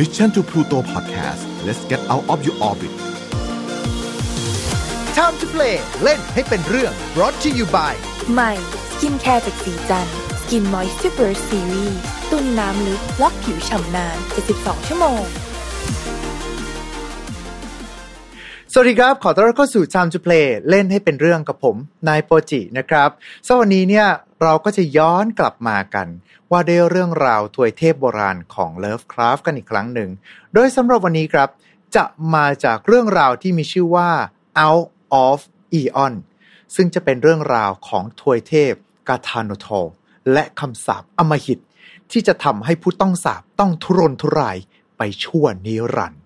[0.00, 2.92] Mission to Pluto Podcast let's get out of your orbit
[5.18, 7.94] Time to play เล่นให้เป็นเรื่อง brought to you by
[8.32, 8.52] ใหม่
[8.90, 10.06] skincare จากศรีจัน
[10.40, 12.00] ทร์ Skin Moisture Series
[12.30, 14.16] ตุนน้ำลึกล็อกผิวฉ่ำนาน
[14.52, 15.22] 72 ชั่วโมง
[18.72, 21.76] สวัสดีครับ ขอต้อนรับเข้าสู่ Time to Play เล่นให้เป็นเรื่องกับผม
[22.08, 23.10] นายโปจินะครับ
[23.46, 24.06] สวันนี้เนี่ย
[24.42, 26.08] เราก็จะย้อนกลับมากัน
[26.50, 30.10] ว่าด้วยเรื่องราวถวยเทพโบราณของ Lovecraft กันอีกครั้งหนึ่ง
[30.54, 31.48] โดยสำหรับวันนี้ครับ
[31.96, 34.10] จะมาจากเรื่องราวที่มีชื่อว่า
[34.64, 34.86] Out
[35.26, 35.38] of
[35.80, 36.14] Eon
[36.74, 38.72] ซึ่งจะเป็นเรื่องราวของถวยเทพ
[39.08, 39.68] กาธานโท
[40.32, 41.58] และคำสาปอมหิต
[42.12, 44.56] ที่จะทำให้ผู้ต้องสาปต้องทุรนทุราย
[44.96, 46.19] ไปชั่วนิรันดร์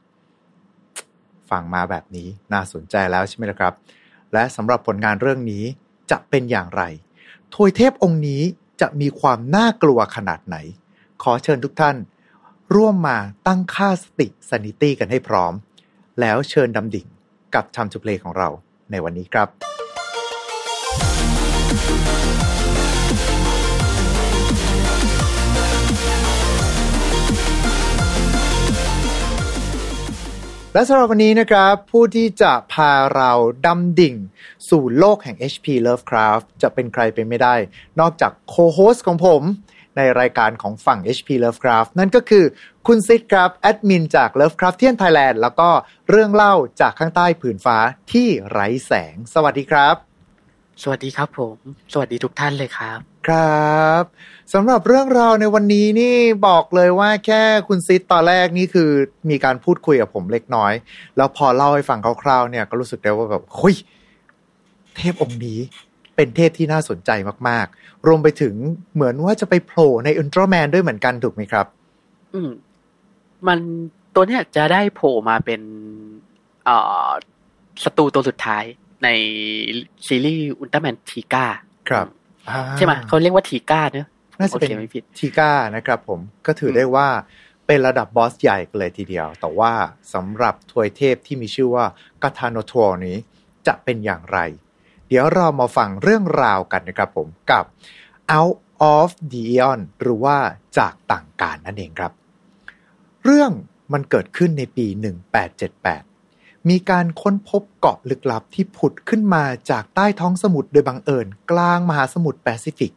[1.50, 3.74] ฟังมาแบบนี้น่าสนใจแล้วใช่ไหมล่ะครับ
[4.32, 5.64] และสำหรับผลงานเรื่องนี้
[6.10, 6.82] จะเป็นอย่างไร
[7.54, 8.42] ทวยเทพองค์นี้
[8.80, 10.56] จะมีความน่ากลัวขนาดไหน
[11.22, 11.96] ขอเชิญทุกท่าน
[12.74, 15.52] ร่วมมาตั้งค่าสติสนิตี้กันให้พร้อม
[16.20, 17.06] แล้วเชิญดำดิ่ง
[17.54, 18.48] กับทำจุเพลของเรา
[18.90, 19.73] ในวันนี้ครับ
[30.76, 33.32] และสำหรับวันนี้นะครับ ผู้ที่จะพาเรา
[33.66, 34.14] ดำดิ่ง
[34.68, 37.54] สู่โลกแห่ง HP Lovecraft จะเป็นใครไปไม่ได้
[38.00, 39.42] นอกจากโคโฮสของผม
[39.96, 42.44] ในรายการของฝั่ง HP Lovecraft นั่นก็คือ
[42.86, 45.70] คุณซิดครับ แอดมินจาก Lovecraftian Thailand แล้วก็
[46.10, 47.78] เรื่องเล่าจากข้างใต้ผืนฟ้า
[48.12, 50.13] ที่ไร้แสง สวัสดีครับ
[50.82, 51.56] สวัสดีครับผม
[51.92, 54.04] สวัสดีทุกท่านเลยครับ ครับ
[54.54, 56.14] สำหรับเรื่องราวในวันนี้นี่
[56.46, 58.90] บอกเลยว่าแค่คุณซิดตอนแรกนี่คือ
[59.30, 60.72] มีการพูดคุยกับผมเล็กน้อย
[61.16, 63.74] แล้วพอเล่าให้ฟังคร่าวๆเนี่ยก็รู้สึกได้ว่าแบบเฮ้ย
[64.96, 65.58] เทพองค์นี้
[66.16, 67.10] เป็นเทพที่น่าสนใจ
[67.48, 68.54] มากๆ รวมไปถึง
[68.94, 71.66] เหมือนว่าจะไปโผล่ในอุลตร้าแมนด้วยเหมือนกันถูกไหมครับ
[72.34, 72.50] อืม
[73.46, 73.58] มัน
[74.14, 75.60] ตัวเนี้ยจะได้โผล่มาเป็น
[76.64, 76.76] เอ่
[77.06, 77.08] อ
[77.84, 78.64] ศัตรูตัวสุดท้าย
[79.04, 79.08] ใน
[80.06, 81.46] ซีรีส์อุลตร้าแมนทีก้า
[81.88, 82.06] ครับ
[82.76, 84.08] ใช่ไหมเขาเรียกว่าทีก้าเนอะ
[84.38, 87.08] น่าจะเป็นโอคไม่ผิดทีก้านะครับผมก็ถือได้ว่า
[87.66, 89.72] เป็นระดับบอสใหญ่กันเลยทีเดียว แต่ว่า
[90.14, 91.84] สำหรับทวยเทพที่มีชื่อว่า
[92.22, 93.16] กาทานโนทัวนี้
[93.66, 94.38] จะเป็นอย่างไร
[95.08, 97.64] เดี๋ยวเรามาฟังเรื่องราวกันนะครับผมกับ
[98.36, 98.56] Out
[98.94, 100.36] of the Eon หรือว่า
[100.78, 102.12] จากต่างการนั่นเองครับ
[103.24, 103.50] เรื่อง
[103.92, 104.86] มันเกิดขึ้นในปี
[105.52, 106.13] 1878
[106.68, 112.92] มีการค้นพบเกาะลึกลับที่ผุดขึ้นมาจากใต้ท้องสมุทรโดยบังเอิญกลางมหาสมุทรแปซิฟิก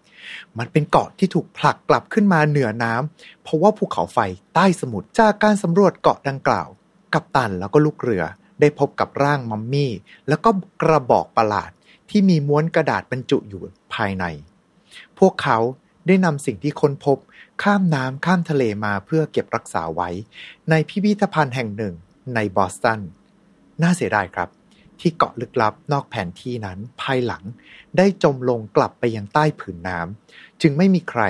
[0.57, 4.19] มันเป็นเกาะที่ถูกผลักกลับขึ้นมาเหนือน้ำเพราะว่าภูเขาไฟ
[4.55, 6.67] ใต้สมุทรจากการสำรวจเกาะดังกล่าว
[7.13, 8.23] กัปตันแล้วก็ลูกเรือ
[8.59, 9.91] ได้พบกับร่างมัมมี่
[10.27, 10.49] แล้วก็
[10.81, 11.71] กระบอกประหลาด
[12.09, 13.61] ที่มีม้วนกระดาษบรรจุอยู่
[13.93, 14.25] ภายใน
[15.19, 15.57] พวกเขา
[16.07, 17.17] ได้นำสิ่งที่ค้นพบ
[17.63, 20.09] ข้ามน้ำข้ามทะเลมาเพื่อเก็บรักษาไว้
[20.69, 21.93] ในพิพิธภัณฑ์แห่งหนึ่ง
[22.35, 23.01] ในบอสตัน
[23.81, 24.49] น่าเสียดายครับ
[24.99, 27.43] ที่เกาะลึกลับนอกแผนที่นั้นภายหลัง
[27.97, 31.23] ได้จมลงกลับไปยังใต้ผืนน้ำจึงไม่มีใคร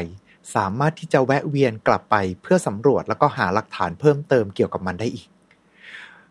[0.55, 5.27] สามารถที่จะแวะเวียนกลับไปเพื่อสำรวจแล้วก็หาหลักฐานเพิ่มเติมเกี่ยวกับมันได้อีก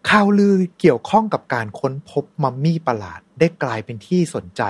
[0.09, 4.63] ข่าวลือเกี่ยวข้องกับการค้นพบมัมมี่ประหลาดได้กลายเป็นที่สนใจ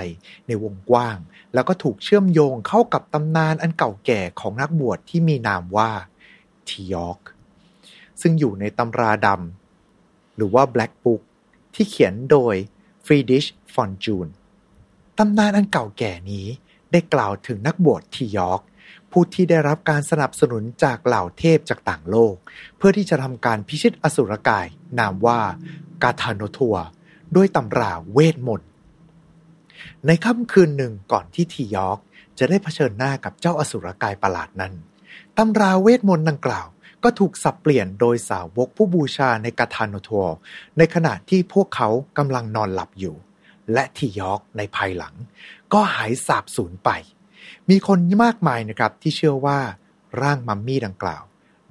[0.47, 1.19] ในวงกว้าง
[1.55, 5.91] แล้วก็ถูกเชื่อมโยงเข้ากับตำนานอันเก่าแก่ของนักบวชที่มีนามว่า
[6.69, 7.19] ทียอก
[8.21, 11.23] ซึ่งอยู่ในตำราดำหรือว่า Black Book
[11.77, 12.55] ที่เขียนโดย
[13.05, 13.45] ฟรีดริช
[13.75, 14.29] ฟอนจุนซ์
[15.19, 16.47] ตำนานอันเก่าแก่นี้
[16.93, 18.61] ได้กล่าวถึงนักบวชทียอร์ก
[19.11, 22.35] ผู้ที่ได้รับการสนับสนุนจากเหล่าเทพจากต่างโลก
[22.77, 24.67] เพื่อที่จะทำการพิชิตอสุรกาย
[24.99, 25.41] นามว่า
[26.03, 26.77] กาทาโนธัว
[27.37, 28.71] ด้วยตำราเวทมนต์
[30.07, 31.99] ในค่ำคืนหนึ่งก่อนที่ทียอร์ก
[32.39, 34.73] จะได้เผชิญหน้ากับเจ้าอสุรกายประหลาดนั้น
[35.39, 36.67] ตำราเวทมนต์ดังกล่าว
[37.05, 40.27] ก็ถูกสับเปลี่ยนโดยสาวกผู้บูชาในกาธานโนทัว
[40.79, 43.17] ในขณะที่พวกเขากำลังนอนหลับอยู่
[43.73, 45.15] และทียอกในภายหลัง
[45.73, 46.91] ก็หายสาบสูญไป
[47.71, 49.59] มีคนมากมายนะครับที่เชื่อว่า
[50.23, 51.23] ร่างมัมมี่ดังกล่าว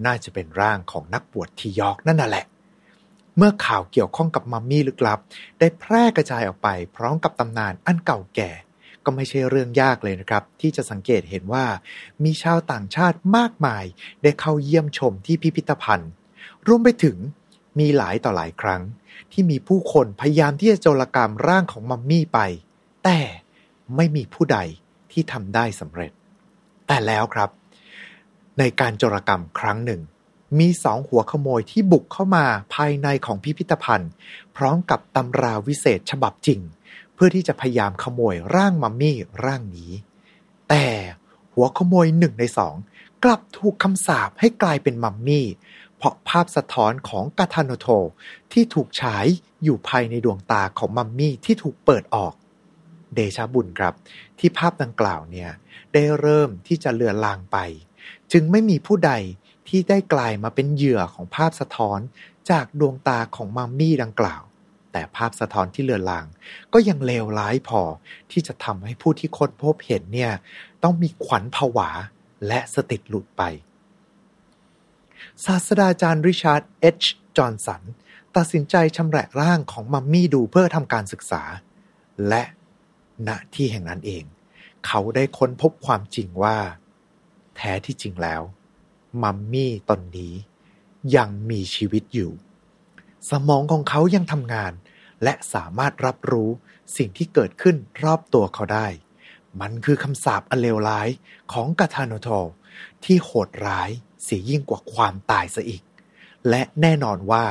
[0.05, 2.45] น่าจะเป็นร่างของนักบวชทียอกนั่นน่ะแหละ
[3.37, 5.19] เมื่อข่าวเกี่ยวข้องกับมัมมี่ลึกลับ
[5.59, 8.51] ได้แพร่กระจายออกไปพร้อมกับตำนานอันเก่าแก่
[9.05, 11.65] ก็ไม่ใช่เรื่องยากเลยนะครับ ที่จะสังเกตเห็นว่า
[12.23, 13.83] มีชาวต่างชาติมากมาย
[14.23, 16.11] ได้เข้าเยี่ยมชมที่พิพิธภัณฑ์
[16.67, 17.17] รวมไปถึง
[17.79, 18.81] มีหลายต่อหลายครั้ง
[19.31, 22.39] ที่มีผู้คนพยายามที่จะโจรกรรมร่างของมัมมี่ไป
[23.03, 23.19] แต่
[23.95, 24.59] ไม่มีผู้ใด
[25.11, 26.11] ที่ทำได้สำเร็จ
[26.87, 27.49] แต่แล้วครับ
[28.59, 30.01] ในการโจรกรรมครั้งหนึ่ง
[30.59, 34.11] มีสองหัวขโมยที่บุกเข้ามาภายในของพิพิธภัณฑ์
[34.55, 36.59] พร้อมกับตำราวิเศษฉบับจริง
[37.15, 39.91] เพื่อที่จะพยายามขโมยร่างมัมมี่ร่างนี้
[40.69, 40.85] แต่
[41.53, 42.75] หัวขโมยหนึ่งในสอง
[43.23, 45.47] กลับถูกคำสาปให้กลายเป็นมัมมี่
[45.97, 47.87] เพราะภาพสะท้อนของกาทานโท
[48.53, 49.25] ที่ถูกฉาย
[49.63, 52.33] อยู่ภายในดวงตาของมัมมี่ที่ถูกเปิดออก
[53.15, 53.93] เดชะบุญครับ
[54.39, 55.49] ที่ภาพดังกล่าวเนี่ย
[55.93, 57.57] ได้เริ่มที่จะเลือนลางไป
[58.31, 59.11] จึงไม่มีผู้ใด
[59.67, 61.99] ที่ได้กลายมาเป็นเหยื่อของภาพสะท้อน
[62.49, 64.43] จากดวงตาของมัมมี่ดังกล่าว
[64.97, 66.25] แต่ภาพสะท้อนที่เลือนลาง
[66.73, 67.81] ก็ยังเลวร้ายพอ
[68.31, 70.31] ที่จะทำให้ผู้ที่ค้นพบเห็นเนี่ย
[70.83, 71.89] ต้องมีขวัญผวา
[72.47, 73.41] และสติหลุดไป
[75.45, 77.03] ศาสตราจารย์ริชาร์ดเอช
[77.37, 77.81] จอห์นสัน
[78.35, 81.43] ตัดสินใจชำแหละร่างของมัมมี่ดูเพื่อทำการศึกษา
[82.27, 82.43] และ
[83.27, 84.23] ณที่แห่งนั้นเอง
[84.85, 86.57] เขาได้ค้นพบความจริงว่า
[87.55, 88.41] แท้ที่จริงแล้ว
[89.23, 90.33] มัมมี่ตนนี้
[91.15, 92.31] ยังมีชีวิตอยู่
[93.31, 94.73] สมองของเขายังทำงาน
[95.23, 96.49] และสามารถรับรู้
[96.97, 98.87] สิ่งที่เกิดขึ้นรอบตัวเขาได้
[99.61, 101.07] มันคือคำสาปอันเลวร้าย
[101.53, 102.29] ของกาทานโท
[103.03, 103.89] ที่โหดร้าย
[104.23, 105.83] เสียยิ่งกว่าความตายซะอีก
[106.49, 107.45] และแน่นอนว่า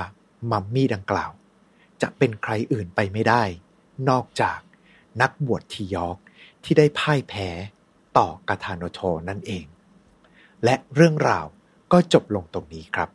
[0.51, 1.31] มัมมี่ดังกล่าว
[2.03, 3.43] จะเป็นใครอื่นไปไม่ได้
[4.09, 4.59] นอกจาก
[5.21, 6.17] นักบวชทียอก
[6.65, 7.49] ที่ได้พ่ายแพ้
[8.19, 9.65] ต่อกาทานโทนั่นเอง
[10.65, 11.47] และเรื่องราว
[11.93, 13.09] ก็จบลงตรงนี้ครับ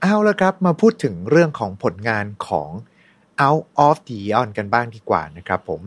[0.00, 2.70] เอาละครับมาพูดถึงเรื่องของผลงานของ
[3.44, 5.80] Out of the Eon กันบ้างดีกว่านะครับผม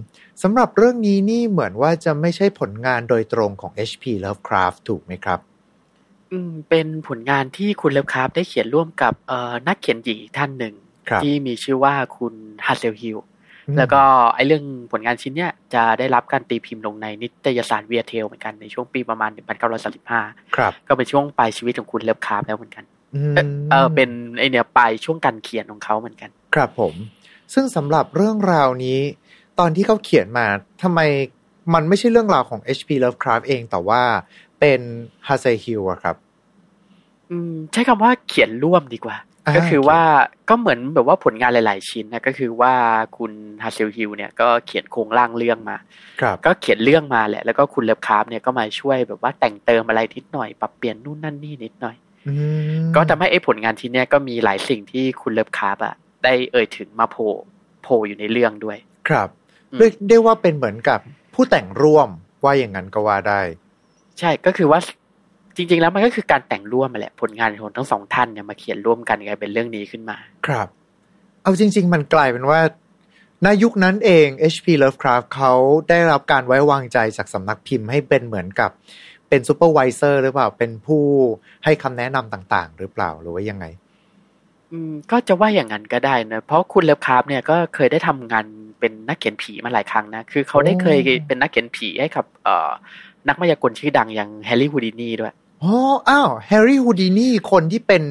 [0.44, 4.04] สำหรับเรื่องนี้นี่เหมือนว่าจะไม่ใช่ผลงานโดยตรงของ H.P.
[4.26, 5.40] Lovecraft ถูกไหมครับ
[6.32, 10.74] อืม เป็นผลงานที่คุณเลิฟคราฟต์ได้เขียนร่วมกับเอ่อนักเขียนหญิงอีกท่านหนึ่ง
[11.10, 12.34] ครับที่มีชื่อว่าคุณ
[12.66, 13.18] ฮัสเซลฮิล
[13.68, 14.02] อืมแล้วก็
[14.36, 19.32] ไอเรื่องผลงานชิ้นเนี้ยจะได้รับการตีพิมพ์ลงในนิตยสารเวียเทลเหมือนกันในช่วงปีประมาณ
[19.94, 22.86] 1935 ครับ ก็เป็นช่วงปลายชีวิตของคุณเลิฟคราฟต์แล้วเหมือนกัน
[23.16, 26.94] อืมเอ่อเออเป็นไอเนี่ยปลายช่วงการเขียนของเขาเหมือนกัน ครับผม
[27.54, 29.00] ซึ่งสำหรับเรื่องราวนี้
[29.60, 30.46] ตอนที่เขาเขียนมา
[30.84, 31.00] ทำไม
[31.74, 32.90] มันไม่ใช่เรื่องราวของ H.P.
[33.04, 34.02] Lovecraft เองแต่ว่า
[34.60, 34.82] เป็น
[35.28, 36.16] h a s e Hill อะครับ
[37.32, 40.02] อืม ใช้คำว่าเขียนร่วมดีกว่าอ่า ก็คือว่า
[40.50, 42.74] ก็เหมือนแบบว่าผลงานหลาย ๆ ชิ้นนะก็คือว่า
[43.18, 43.32] คุณ
[43.64, 45.78] เฮเซลฮีลด์เนี่ยก็เขียนโครงร่างเรื่องมา
[46.22, 51.96] ครับก็เขียนเรื่องมาแหละ แล้วก็คุณเลิฟคราฟต์เนี่ยก็มาช่วยแบบว่าแต่งเติมอะไรนิดหน่อยปรับเปลี่ยนนู่นนั่นนี่นิดหน่อย
[52.28, 52.34] อื
[52.84, 57.30] มก็ทำให้ไอ้ผลงานชิ้นเนี้ยก็มีหลายสิ่งที่คุณเลิฟคราฟต์อะ ได้เอ่ยถึงมาโผล่
[57.84, 58.78] โผล่อยู่ในเรื่องด้วย
[59.08, 59.30] ครับ
[59.72, 61.00] อืมเรียกได้ว่าเป็นเหมือนกับ
[61.34, 62.10] ผู้แต่งร่วม
[62.44, 63.42] ว่าอย่างนั้นก็ว่าได้
[64.20, 64.80] ใช่ก็คือว่า
[65.56, 70.18] จริง ๆ แล้วมันก็คือการแต่งร่วมมาแหละผลงานของทั้งสองท่านเนี่ยมาเขียนร่วมกันกลายเป็นเรื่องนี้ขึ้นมา
[70.48, 70.68] ครับ
[71.44, 72.60] เอาจริง ๆ มันกลายเป็นว่า
[73.44, 74.68] ในยุคนั้นเอง H.P.
[74.82, 75.54] Lovecraft เขา
[75.90, 78.72] ได้รับการไว้วางใจจากสำนักพิมพ์ให้เป็นเหมือนกับ
[79.30, 81.04] เป็น supervisor หรือเปล่า เป็นผู้
[81.64, 83.83] ให้คำแนะนำต่าง ๆ หรือเปล่าหรือว่ายังไงอืม
[85.12, 88.46] ก็จะว่าอย่างนั้นก็ได้นะเพราะคุณเลิฟคราฟต์เนี่ยก็เคยได้ทำงาน
[88.80, 92.72] เป็นนักเขียนผีมาหลายครั้งนะ คือเขาได้เคยโอ้เป็นนักเขียนผีให้กับเอ่อ
[93.28, 95.34] นักมายากลชื่อดังอย่างแฮร์รี่ฮูดินีด้วย
[95.64, 95.76] อ๋อ
[96.10, 98.02] อ้าวแฮร์รี่ฮูดีนี่คนที่เป็น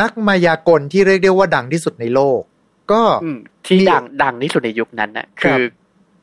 [0.00, 2.40] นักมายากลที่เรียกได้ว่าดังที่สุดในโลก
[2.92, 5.62] ก็อืมที่มีดังดังที่สุดในยุคนั้นน่ะครับคือ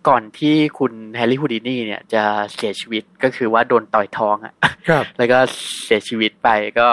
[0.08, 2.24] ก่อนที่คุณแฮร์รี่ฮูดินีเนี่ยจะ
[2.56, 4.54] เสียชีวิตก็คือว่าโดนต่อยท้องอะ
[4.90, 5.40] ครับแล้วก็
[5.86, 6.50] เสียชีวิตไป
[6.80, 6.90] ก็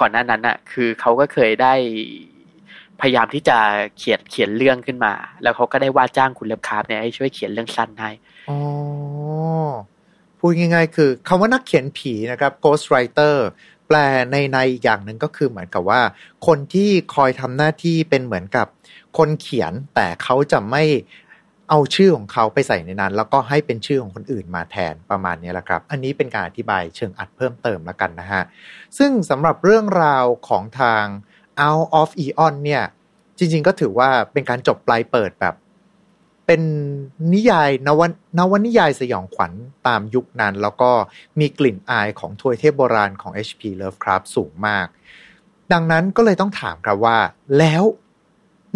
[0.00, 1.74] ก่อนหน้านั้นน่ะ คือเขาก็เคยได้
[3.00, 3.58] พยายามที่จะ
[3.98, 8.10] เขียนเขียนเรื่องขึ้นมา แล้วเขาก็ได้ว่าจ้างคุณเลิฟคราฟต์เนี่ยให้ช่วยเขียนเรื่องสั้นให้
[8.48, 8.58] อ๋อ
[10.38, 13.34] พูดง่ายๆ คือคำว่านักเขียนผีนะครับ ghost writer
[13.86, 13.96] แปล
[14.30, 16.00] ในในอีกอย่างหนึ่งก็คือเหมือนกับว่า
[16.46, 18.66] คนที่คอยทำหน้าที่เป็นเหมือนกับ
[19.18, 20.84] คนเขียนแต่เขาจะไม่
[21.70, 28.42] เอาชื่อของเขาไปใส่ในนั้น แล้วก็ให้เป็นชื่อของคนอื่นมาแทนประมาณนี้แหละครับ อันนี้เป็นการอธิบายเชิงอัดเพิ่มเติมแล้วกันนะฮะ
[28.98, 31.04] ซึ่งสำหรับเรื่องราวของทาง
[31.66, 32.84] Out of Eon เนี่ย
[33.38, 35.54] จริงๆก็ถือว่าเป็นการจบปลายเปิดแบบ
[36.46, 36.62] เป็น
[37.34, 38.00] นิยายนว
[38.38, 39.52] นวนิยายสยองขวัญ
[39.86, 40.90] ตามยุคนั้น แล้วก็
[41.40, 43.62] มีกลิ่นอายของทวยเทพโบราณของ H.P.
[43.80, 44.86] Lovecraft สูงมาก
[45.72, 47.18] ดังนั้นก็เลยต้องถามครับว่า
[47.58, 47.82] แล้ว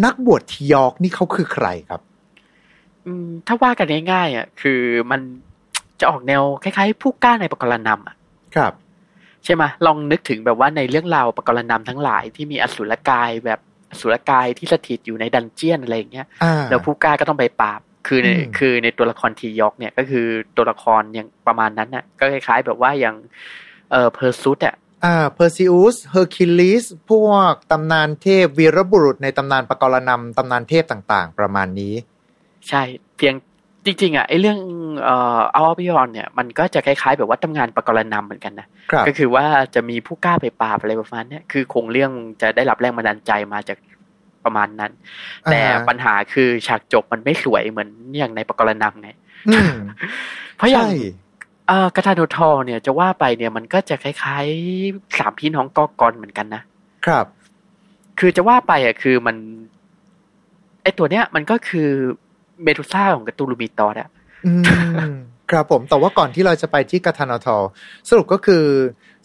[0.05, 2.01] นักบวชทียอกนี่เขาคือใครครับ
[3.47, 4.81] ถ้าว่ากันง่ายๆอะคือ
[5.11, 5.21] มัน
[5.99, 8.15] จะออกแนวคล้ายๆ ผู้กล้าในปกรณัมอะ
[8.55, 8.73] ครับ
[9.45, 13.59] ใช่ไหมลองนึกถึงแบบว่าในเรื่องราวปกรณัมทั้งหลายที่มีอสุรกายแบบ
[13.91, 20.25] อสุรกายที่สถิตอยู่ใน dungeon อะไรอย่างเงี้ยอ่าแล้วผู้กล้าก็ต้องไปปราบคือในอืมคือในตัวละครทียอกเนี่ยก็คือ
[20.57, 23.15] ตัวละครอย่างประมาณนั้นน่ะ ก็คล้ายๆแบบว่าอย่าง
[23.91, 31.93] เอ่อเพอร์ซิอุสอะอ่าเพอร์ซิอุสเฮอร์คิวลิสพวกตำนานเทพวีรบุรุษในตำนานปกรณัมตำนานเทพต่างๆ ประมาณนี้
[32.69, 32.81] ใช่
[33.17, 33.33] เพียง
[33.85, 34.59] จริงๆอะไอเรื่อง
[35.03, 43.77] เอ่อเอาพิยอนเนี่ยมันก็จะคล้ายๆ แบบว่าทำงานปกรณำเหมือนกันนะครับก็คือว่าจะมีผู้กล้าไปปราบอะไรประมาณเนี้ยคือโครงเรื่องจะได้รับแรงบันดาลใจมาจาก
[44.45, 44.91] ประมาณนั้น
[45.51, 49.09] แต่อ่าปัญหาคือฉากจบมันไม่สวยเหมือนอย่างในปกรณำไง
[49.49, 49.73] อืม
[50.57, 50.95] เพราะอย่างใช่
[51.67, 56.61] เอ่อกระทาโนทอเนี่ยจะว่าไปเนี่ยมันก็จะคล้ายๆสามพี่น้องกอกอนเหมือนกันนะ
[57.05, 57.25] ครับ
[58.19, 59.35] คือจะว่าไปอะคือมัน
[60.83, 61.89] ไอตัวเนี้ยมันก็คือ
[62.63, 64.09] เมดูซ่าของการ์ตูนลูมิตอสอะ
[65.51, 67.57] ครับผม แต่ว่าก่อนที่เราจะไปที่กาทานาทอ
[68.09, 68.65] สรุปก็คือ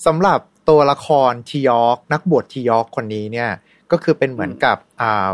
[0.06, 3.50] สำหรับตัวละครทียอกนักบวชทียอกคนนี้เนี่ย
[3.90, 5.28] ก็คือเป็นเหมือนกับอ่า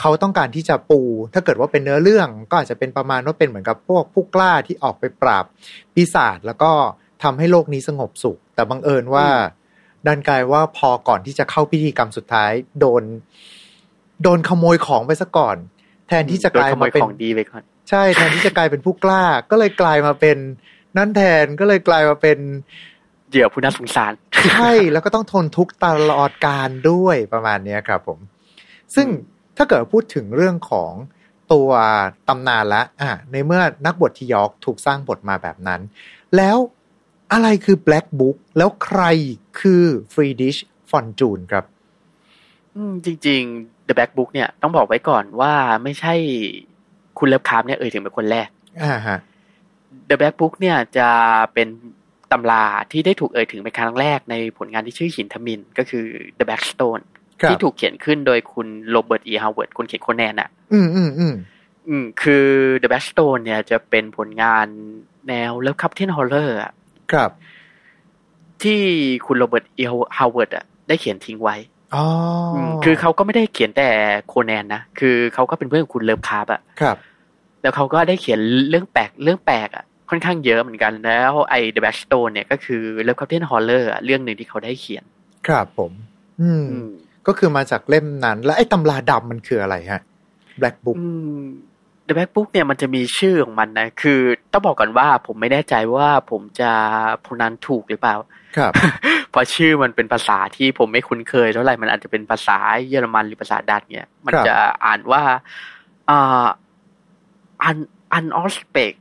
[0.00, 1.00] เขาต้องการที่จะปู
[1.34, 5.44] ถ้าเกิดว่าเป็นเนื้อเรื่องก็อาจจะเป็นประมาณว่าเป็นเหมือนกับพวกผู้กล้าที่ออกไปปราบ
[5.94, 6.72] ปีศาจแล้วก็
[7.22, 9.28] ทำให้โลกนี้สงบสุข แต่บังเอิญว่า
[10.06, 13.02] ดันกลายว่าพอก่อนที่จะเข้าพิธีกรรมสุดท้าย โดน
[14.22, 15.56] โดนขโมยของไปซะก่อน
[16.08, 20.38] แทนที่จะกลายโดนขโมมายเป็นของดีไปก่อนใช่แทนที่จะกลายเป็นผู้กล้า ก็เลยกลายมาเป็น
[20.96, 22.38] นั่นแทนก็เลยกลายมาเป็น
[23.30, 24.12] เหยื่อผู้น่าสงสาร
[24.50, 28.18] ใช่แล้วก็ต้องทนทุกข์ตลอดการด้วยประมาณเนี้ยครับผม
[28.94, 29.06] ซึ่ง
[29.56, 30.92] ถ้าเกิดพูดถึงเรื่องของ
[31.52, 31.70] ตัว
[32.28, 35.80] ตำนานละอะในเมื่อนักบทที่ยอร์กถูกสร้างบทมาแบบนั้น
[36.36, 36.56] แล้ว
[37.32, 39.02] อะไรคือ Black Book แล้วใคร
[39.60, 40.56] คือฟรีดริช
[40.90, 41.77] ฟอนจุนซ์ครับอืม
[43.04, 46.14] จริง ๆ The Black Book เนี่ยต้องบอกไว้ก่อนว่าไม่ใช่
[47.18, 48.48] คุณเลิฟคราฟต์เนี่ยเอ่ยถึงเป็นคนแรก
[48.82, 49.18] อ่าฮะ
[50.08, 51.08] The Black Book เนี่ยจะ
[51.54, 51.68] เป็น
[52.32, 56.04] ตำราที่ได้ถูกเอ่ยถึงเป็นครั้งแรกในผลงานที่ชื่อหินทมิฬ ก็คือ
[56.38, 57.02] The Black Stone
[57.40, 59.34] ครับที่ถูกเขียนขึ้นโดยคุณโรเบิร์ต E.
[59.42, 61.34] ฮาวเวิร์ดคนเขียนโคแนนอะ อืมอืมอืม
[61.88, 62.46] อืมคือ
[62.82, 64.66] The Black Stone เนี่ยจะเป็นผลงาน
[65.28, 66.72] แนว Lovecraftian horror อะ
[67.12, 67.30] ครับ
[68.62, 68.80] ที่
[69.26, 69.84] คุณโรเบิร์ต E.
[70.18, 71.56] ฮาวเวิร์ดอะได้เขียนทิ้งไว้
[71.94, 72.04] อ๋อ
[72.56, 73.88] อมคือเขาก็ไม่ได้เขียนแต่
[74.26, 76.96] โคแนนนะคือเขาก็เป็นเพื่อนกับคุณเลิฟคราฟต์อะครับ
[77.62, 85.04] แล้วเขาก็ได้เขียนเรื่องแปลกเรื่องแปลกอะค่อนข้างเยอะเหมือนกันแล้วไอ้ The Black Stone เนี่ยก็คือ Lovecraftian horror เรื่องหนึ่งที่เขาได้เขียน
[85.46, 85.92] ครับผม
[86.40, 86.90] อืมอืม
[87.26, 90.00] ก็คือมาจากเล่มนั้น แล้วไอ้ตำราดำมันคืออะไรฮะ
[90.60, 91.42] Black Book อืม
[92.08, 94.20] The Black Book เนี่ยมันจะมีชื่อของมันนะ คือ
[94.52, 96.70] ต้องบอกก่อนว่าผมไม่แน่ใจว่าผมจะ
[97.24, 98.14] พูนันถูกหรือเปล่า
[98.56, 98.72] ครับ
[99.30, 105.22] เพราะชื่อมันเป็นภาษาที่ผมไม่คุ้นเคยเท่าไหร่ มันอาจจะเป็นภาษาเยอรมันหรือภาษาดัตช์เนี่ย มันครับจะอ่านว่า
[106.10, 106.46] อ่า
[107.64, 107.76] อัน
[108.12, 108.92] อันออสเปก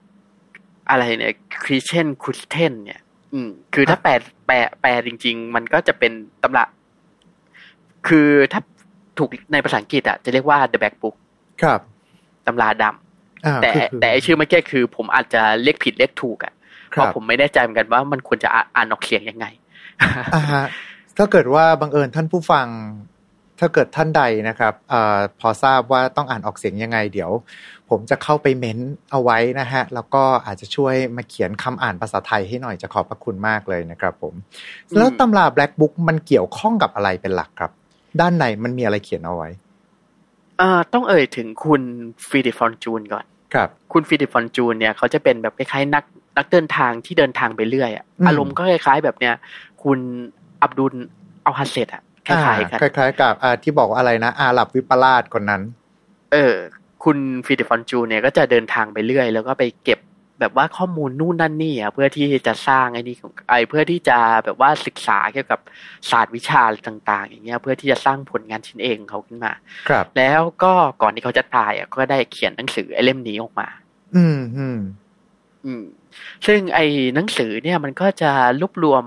[0.90, 1.34] อะไรเนี่ย
[1.64, 3.02] คริเชนคุสเทนเนี่ย
[3.34, 4.12] อืม คือถ้าแปล
[4.48, 6.12] แปลแปลจริง ๆ มันก็จะเป็น
[6.44, 6.66] ตำรา
[8.08, 8.62] คือถ้า
[9.18, 11.16] ถูกในภาษาอังกฤษอะจะเรียกว่า The Black Book
[11.64, 11.82] ครับ
[12.48, 16.54] ตำราดำอ่าแต่คือแต่ไอชื่อเมื่อกี้คือ ผมอาจจะเรียกผิดเรียกถูกอะ
[16.94, 19.46] คเพรับราะผมไม่แน่ใจเหมือนกันว่ามันควรจะอ่านอ่านออกเสียงยังไง
[20.36, 20.66] อ่าฮะ
[21.18, 22.68] ถ้าเกิดว่าบังเอิญท่านผู้ฟัง
[23.60, 27.32] ถ้าเกิดท่านใดนะครับอาพอทราบว่าต้องอ่านออกเสียงยังไง เดี๋ยว
[27.90, 28.80] ผมจะเข้าไปเม้น
[29.12, 34.34] เอาไว้นะฮะ แล้วก็อาจจะช่วยมาเขียนคำอ่านภาษาไทยให้หน่อยจะขอบพระคุณมากเลยนะครับ ผม
[34.90, 37.72] อืมแล้วตำรา Black Book มันเกี่ยวข้องกับอะไรเป็นหลักครับ
[38.20, 41.82] ด้านในมันมีอะไรเขียนเอาไว้เอ่อต้องเอ่ยถึงคุณ
[42.30, 46.04] ฟิลิปฟอนจุนซ์ก่อน ครับ คุณฟิลิปฟอนจุนซ์เนี่ยเขาจะเป็นแบบคล้ายๆนัก
[46.38, 49.36] นักเดินทางที่เดินทางไปเรื่อยอะอืมอารมณ์ก็คล้ายๆแบบเนี้ย
[49.84, 50.00] คุณ
[50.62, 55.62] อับดุลอัลฮาเซรดอะคล้ายๆกันอ่คล้าย ๆ กับอ่าที่บอกว่าอะไรนะ อาหรับวิปลาสคนนั้น
[56.34, 56.54] เออ
[57.04, 60.00] คุณฟิลิปฟอนจูนเนี่ยก็จะเดินทางไปเรื่อย แล้วก็ไปเก็บ
[60.40, 65.60] แบบว่าข้อมูลนู่นนั่นนี่อะเพื่อที่จะสร้างไอ้นี่ของไอ้เพื่อที่จะแบบว่าศึกษาเกี่ยวกับ
[66.10, 69.54] ศาสตร์วิชาต่าง ๆ อย่างเงี้ย เพื่อที่จะสร้างผลงานชิ้นเองของเขาขึ้นมา
[69.90, 73.68] ครับ แล้วก็ก่อนที่เขาจะตายอะก็ได้เขียนหนังสือไอ้เล่มนี้ออกมา
[74.16, 74.80] อืมอืม
[75.66, 75.84] อืม
[76.46, 79.04] ซึ่งไอ้หนังสือเนี่ยมันก็จะรวบรวม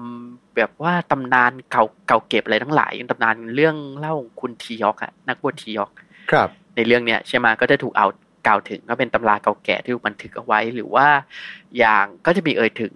[0.57, 5.91] แบบว่าตำนานเก่าเก่าเก็บอะไรทั้งหลายอย่างตำนานเรื่องเล่าของคุณทียอกอะนักบวชทียอก
[6.31, 8.07] ครับ ในเรื่องเนี้ยใช่ไหมก็จะถูกเอา
[8.47, 11.07] กล่าวถึงก็เป็นตำราเก่าแก่ที่ถูกบันทึกเอาไว้ หรือว่า
[11.79, 12.95] อย่างก็จะมีเอ่ยถึง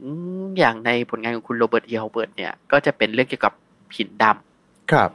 [0.58, 3.52] อย่างในผลงานของคุณโรเบิร์ตเอลเบิร์ตเนี่ยก็จะเป็นเรื่องเกี่ยวกับ
[3.96, 5.10] หินดำครับ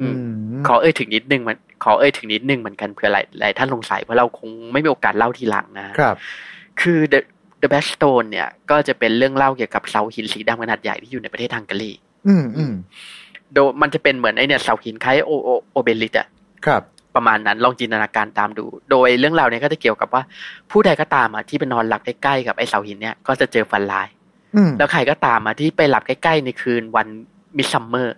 [0.00, 0.16] อืม
[0.60, 6.16] มขอเอ่ยถึงนิดนึงมันขอเอ่ยถึงนิดนึงเหมือนกันเผื่อหลายหลายท่านสงสัยเพราะเราคงไม่มีโอกาสเล่าทีหลังนะครับ
[6.80, 7.20] คือ The
[7.60, 11.92] The Blackstone เนี่ย ก็จะเป็นเรื่องเล่าเกี่ยวกับเสาหินสีดำขนาดใหญ่ที่อยู่ในประเทศฮังการี
[12.28, 12.72] อืมอืม
[13.54, 16.26] โดยมันจะเป็นเหมือนไอเนี่ยเสาหินคล้ายโอโอ obelisk อะ
[16.66, 16.82] ครับ
[17.14, 20.22] ประมาณนั้นลองจินตนาการตามดู โดยเรื่องราวเนี้ยก็จะเกี่ยวกับว่า
[20.70, 24.08] ผู้ใดก็ตามอะที่ไปนอนหลับใกล้ๆกับไอเสาหินเนี่ยก็จะเจอฝันร้าย
[24.56, 27.08] อืมแล้วใครก็ตามอะที่ไปหลับใกล้ๆในคืนวัน
[27.56, 28.16] Midsummer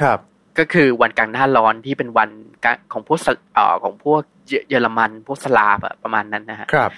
[0.00, 0.18] ครับ
[0.58, 2.30] ก็คือวันกลางหน้าร้อนที่เป็นวัน
[2.64, 6.90] กะของพวกสเอ่อของพวกเยเยอรมันพวกสลาฟอะประมาณนั้นนะฮะครับ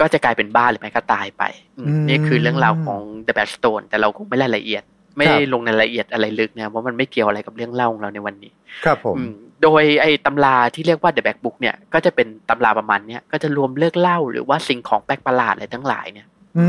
[0.00, 1.42] ก็จะกลายเป็นบ้าหรือไม่ก็ตายไป
[1.78, 4.82] อืมอืมนี่คือเรื่องราวของ The Black Stone แต่เราคงไม่รายละเอียด
[5.16, 8.52] ไม่ครับลงในรายละเอียดอะไรลึกนะเพราะมันไม่เกี่ยวอะไรกับเรื่องเล่าของเราในวันนี้
[8.84, 16.26] ครับผมอืม โดยไอ้ตำราที่เรียกว่า The Black Book เนี่ย ก็จะเป็นตำราประมาณเนี้ยก็จะรวมเรื่องเล่าหรือว่าสิ่งของแปลกประหลาดอะไรทั้งหลายเนี่ย
[16.58, 16.68] อื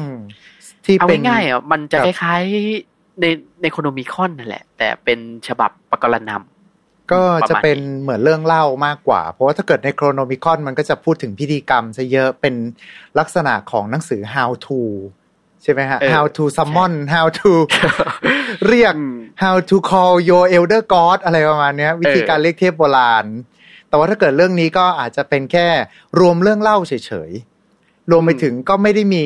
[0.00, 0.02] ม
[0.84, 3.24] ที่เอาเป็นง่ายๆอะมันจะคครับล้ายๆใน
[3.62, 12.54] ในโคโนมิคอนนั่นแหละ แต่เป็นฉบับปกรณำก็จะเป็นประมาณนี้เหมือนเรื่องเล่ามากกว่า เพราะว่าถ้าเกิดในโครโนมิคอนมันก็จะพูดถึงพิธีกรรมซะเยอะเป็น
[13.18, 14.78] ลักษณะของหนังสือ how to
[15.62, 17.50] ใช่ไหมฮะเออ how to summon how to
[18.68, 23.26] เรียกอืม how to call your elder god อะไรประมาณเนี้ยวิธีการเรียกเทพโบราณ
[23.88, 25.68] แต่ว่าถ้าเกิดเรื่องนี้ก็อาจจะเป็นแค่
[26.20, 26.92] รวมเรื่องเล่าเฉ
[27.28, 29.24] ยๆ รวมไปถึงก็ไม่ได้มี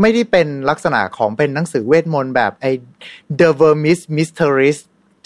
[0.00, 2.70] ไม่ได้เป็นลักษณะของเป็นหนังสือเวทมนต์แบบไอ้
[3.40, 4.78] The Vermis Mysteries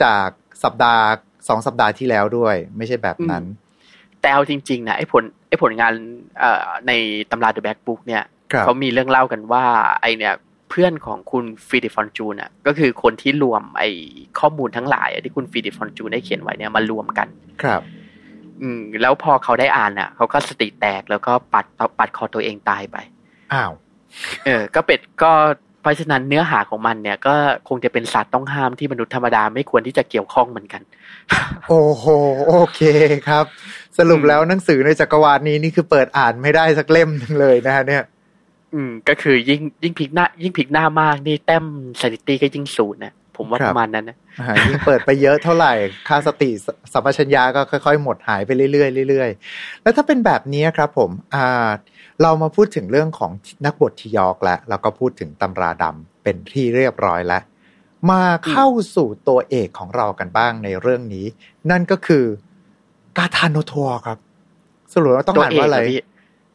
[0.03, 0.29] จาก
[0.65, 1.05] สัปดาห์
[1.49, 3.45] สองสัปดาห์ที่แล้วด้วย ไม่ใช่แบบนั้น
[4.21, 5.93] แต่เอาจริง ๆ นะไอ้ผลไอ้ผลงาน
[6.39, 6.93] เอ่อใน
[7.31, 8.29] ตำรา The Black Book เนี่ยครับ
[8.65, 9.65] เขามีเรื่องเล่ากันว่า
[10.01, 10.35] ไอเนี่ย
[10.71, 13.83] เพื่อนของคุณฟีดิฟอนจูนอะก็คือคนที่รวมไอ
[14.41, 17.29] ข้อมูลทั้งหลายอะที่คุณฟีดิฟอนจูนได้เขียนไว้เนี่ยมารวมกัน
[17.63, 17.83] ครับ
[18.63, 21.67] อืม แล้วพอเขาได้อ่านอะ เขาก็สติแตกแล้วก็ปาด
[21.99, 22.97] ปาดคอตัวเองตายไป
[23.53, 23.73] อ้าว
[24.45, 25.33] เออ ก็เป็ดก็
[25.83, 27.35] เพราะฉะนั้นเนื้อหาของมันเนี่ยก็
[27.69, 30.83] คงจะเป็นศาสตร์ต้องห้ามที่มนุษย์ธรรมดาไม่ควรที่จะเกี่ยวข้องเหมือนกัน
[31.69, 32.05] โอ้โห
[32.49, 32.81] โอเค
[33.29, 33.45] ครับ
[33.99, 38.05] สรุปแล้วหนังสือในจักรวาลนี้นี่คือเปิดอ่านไม่ได้สักเล่มหนึงเลยนะฮะเนี่ย
[38.75, 41.65] อืม ก็คือยิ่งยิ่งพลิกหน้า ยิ่งพลิกหน้ามากนี่แต้ม
[42.01, 45.73] สถิติก็ยิ่งศูนย์นะผมว่าครัปบระมาณนั้นนะอ่ายิ่งเปิดไปเยอะเท่าไหร่
[46.09, 51.69] ค่าสติสสัมปชัญญาก็ค่อยๆ หมดหายไปเรื่อยๆเรื่อยๆ แล้วถ้าเป็นแบบนี้ครับผมอ่า
[52.23, 53.31] เรามาพูดถึงเรื่องของ
[53.67, 57.43] นักบททียอกแล้วแล้วก็พูดถึงตำราดำเป็นที่เรียบร้อยแล้ว
[58.11, 61.27] มาเข้าสู่ตัวเอกของเรากันบ้างในเรื่องนี้
[61.71, 62.25] นั่นก็คือ
[63.17, 64.19] กาทานโนทัวครับ
[64.93, 65.79] สรุปว่าต้องอ่านว่าอะไร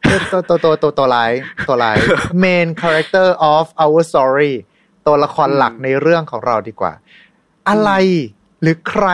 [0.04, 1.32] ตัวเกเหพี่ตัวตัวตัวตัวตัวร้าย
[1.68, 1.96] ตัวร้าย
[2.44, 4.54] main character of our story
[5.06, 6.92] ตัวละครหลักในเรื่องของเราดีกว่า
[7.68, 7.90] อะไร
[8.60, 9.08] หรือใคร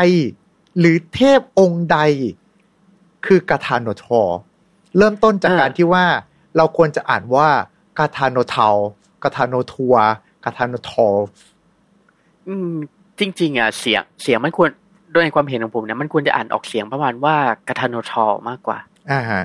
[0.79, 1.99] หรือเทพองค์ใด
[3.27, 4.21] คือกาทานโนทอ
[4.99, 6.05] เริ่มต้นจากอ่าการที่ว่า
[6.57, 7.49] เราควรจะอ่านว่า
[7.99, 8.69] กาทานโนเทา
[9.23, 9.95] กาทานโนทัว
[10.45, 11.07] กาทานโนทอ
[12.49, 12.73] อืม
[13.19, 14.69] จริง ๆ อะ เสียงเสียงมันควร
[15.13, 17.37] โดยในความเห็นของผมเนี่ยมันควรจะอ่านออกเสียงประมาณว่า
[17.69, 18.79] กาทาโนทอมากกว่า
[19.11, 19.43] อ่าฮะ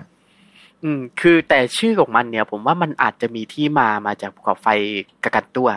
[0.86, 4.68] อืม คือแต่ชื่อของมันเนี่ย ผมว่ามันอาจจะมีที่มามาจากภูเขาไฟ
[5.24, 5.68] กากันตัว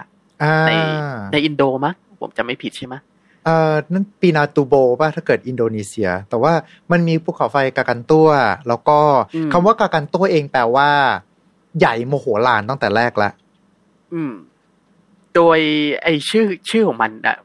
[0.42, 0.72] อ่าใน
[1.32, 3.00] ในอินโดมั้งผมจะไม่ผิดใช่ไหมย
[3.44, 6.52] เอ่อนั่นปีนาตูโบป่ะถ้าเกิดอินโดนีเซีย แต่ว่า
[6.90, 8.28] มันมีภูเขาไฟกากันตัว
[8.68, 8.98] แล้วก็
[9.52, 10.88] คำว่ากากันตัวเองแปลว่า
[11.78, 13.32] ใหญ่โมโหลานตั้งแต่แรกแล้ว
[14.14, 14.32] อืม
[15.34, 15.58] โดย
[16.02, 17.36] ไอชื่อชื่อของมันอะ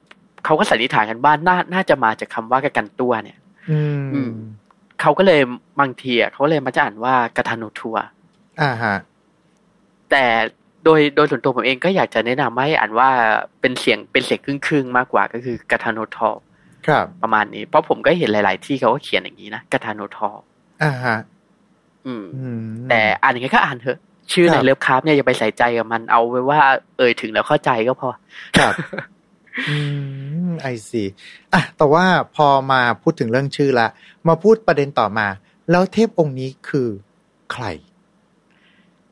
[0.45, 3.37] เขาก็สันนิษฐานกันว่าน่าน่าจะมาจากคำว่ากากันตัวเนี่ย
[3.69, 3.79] อื
[4.13, 4.31] อืมม
[5.01, 5.41] เขาก็เลย
[5.79, 7.95] บางทีอะเขาเลยมาจะอ่านว่ากาทาโนทัว
[8.61, 8.95] อ่าฮะ
[10.11, 10.25] แต่
[10.83, 13.09] โดยโดยส่วนตัวผมเองก็อยากจะแนะนำให้อ่านว่า
[13.61, 16.29] เป็นเสียงเป็นเสียงครึ่งครึ่งๆมากกว่าก็คือกาทาโนทอ
[16.87, 20.29] ครับประมาณนี้ เพราะผมก็เห็นหลาย ๆ ที่เขาก็เขียนอย่างนี้นะกาทาโนทอ
[20.83, 21.17] อ่าฮะ
[22.05, 23.99] อืมอืมแต่อ่านยังไงก็อ่านเถอะ
[24.31, 26.59] ชื่อคในรับเลิฟคราฟเนี่ยอย่าไปใส่ใจกับมันเอาไว้ว่า
[26.97, 28.09] เอ่ยถึงแล้วเข้าใจก็พอ
[28.57, 28.73] ครับ
[29.69, 29.77] อื
[30.21, 30.22] ม
[30.59, 31.03] ไอซี
[31.53, 33.87] อะแต่ว่าพอมาพูดถึงเรื่องชื่อละ
[34.27, 35.27] มาพูดประเด็นต่อมา
[35.71, 36.87] แล้วเทพองค์นี้คือ
[37.51, 37.65] ใคร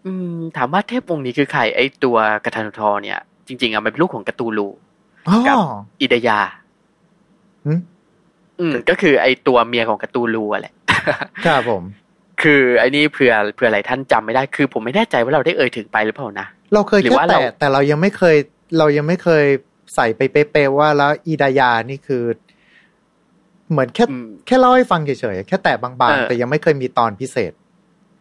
[0.06, 4.68] อืม ถามว่าเทพองค์นี้คือใคร ไอตัวกาทาโนทอเนี่ย จริง ๆอะมันเป็นลูกของกาตูลู
[5.28, 5.58] อ๋อกับ
[6.02, 6.40] อิดายา
[7.66, 7.80] หืม
[8.60, 10.74] อืม ก็คือไอตัวเมียของกาตูลูอะแหละ
[11.46, 11.84] ครับผม
[12.42, 18.36] คือไอ้นี่เผื่อเผื่อหลายท่านจำไม่ได้ คือผมไม่แน่ใจว่าเราได้เอ่ยถึงไปหรือเปล่านะ เราเคยหรือแค่ว่าแต่เราแต่เรายังไม่เคย
[18.78, 19.46] เรายังไม่เคย
[19.96, 22.24] ใส่ไปเป๊ะๆว่าแล้วอีดายานี่คือ
[23.72, 27.52] เหมือนแค่อืมแค่เล่าให้ฟังเฉยๆแค่แตะบางเอๆอแต่ยังไม่เคยมีตอนพิเศษ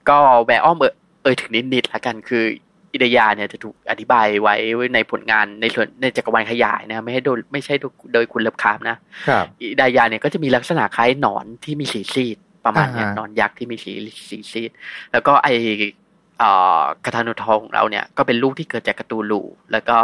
[0.09, 2.45] ก็แวะอ้อมเอ่ยเอ่ยถึงนิดๆละกันคือ
[2.93, 4.55] อิดายาเนี่ยจะถูกอธิบายไว้
[4.95, 7.75] ในผลงานในส่วนในจักรวาลขยายนะไม่ให้โดยไม่ใช่
[8.13, 8.97] โดยคุณเลิฟคราฟนะ
[9.29, 13.93] ครับอิดายาเนี่ยก็จะมีลักษณะคล้ายหนอนที่มีสีซีดประมาณเนี้ยอ่าฮะหนอนยักษ์ที่มีสี
[14.31, 14.71] สีซีด
[15.13, 15.49] แล้วก็ไอ
[16.39, 19.99] เอ่อกาทานุทองของเราเนี่ยก็เป็นลูกที่เกิดจากกาตูลูแล้วก็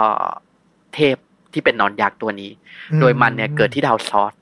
[0.94, 1.16] เทพ
[1.52, 2.50] ที่เป็นหนอนยักษ์ตัวนี้
[3.00, 4.32] โดยมันเนี่ยเกิดที่ดาวซอส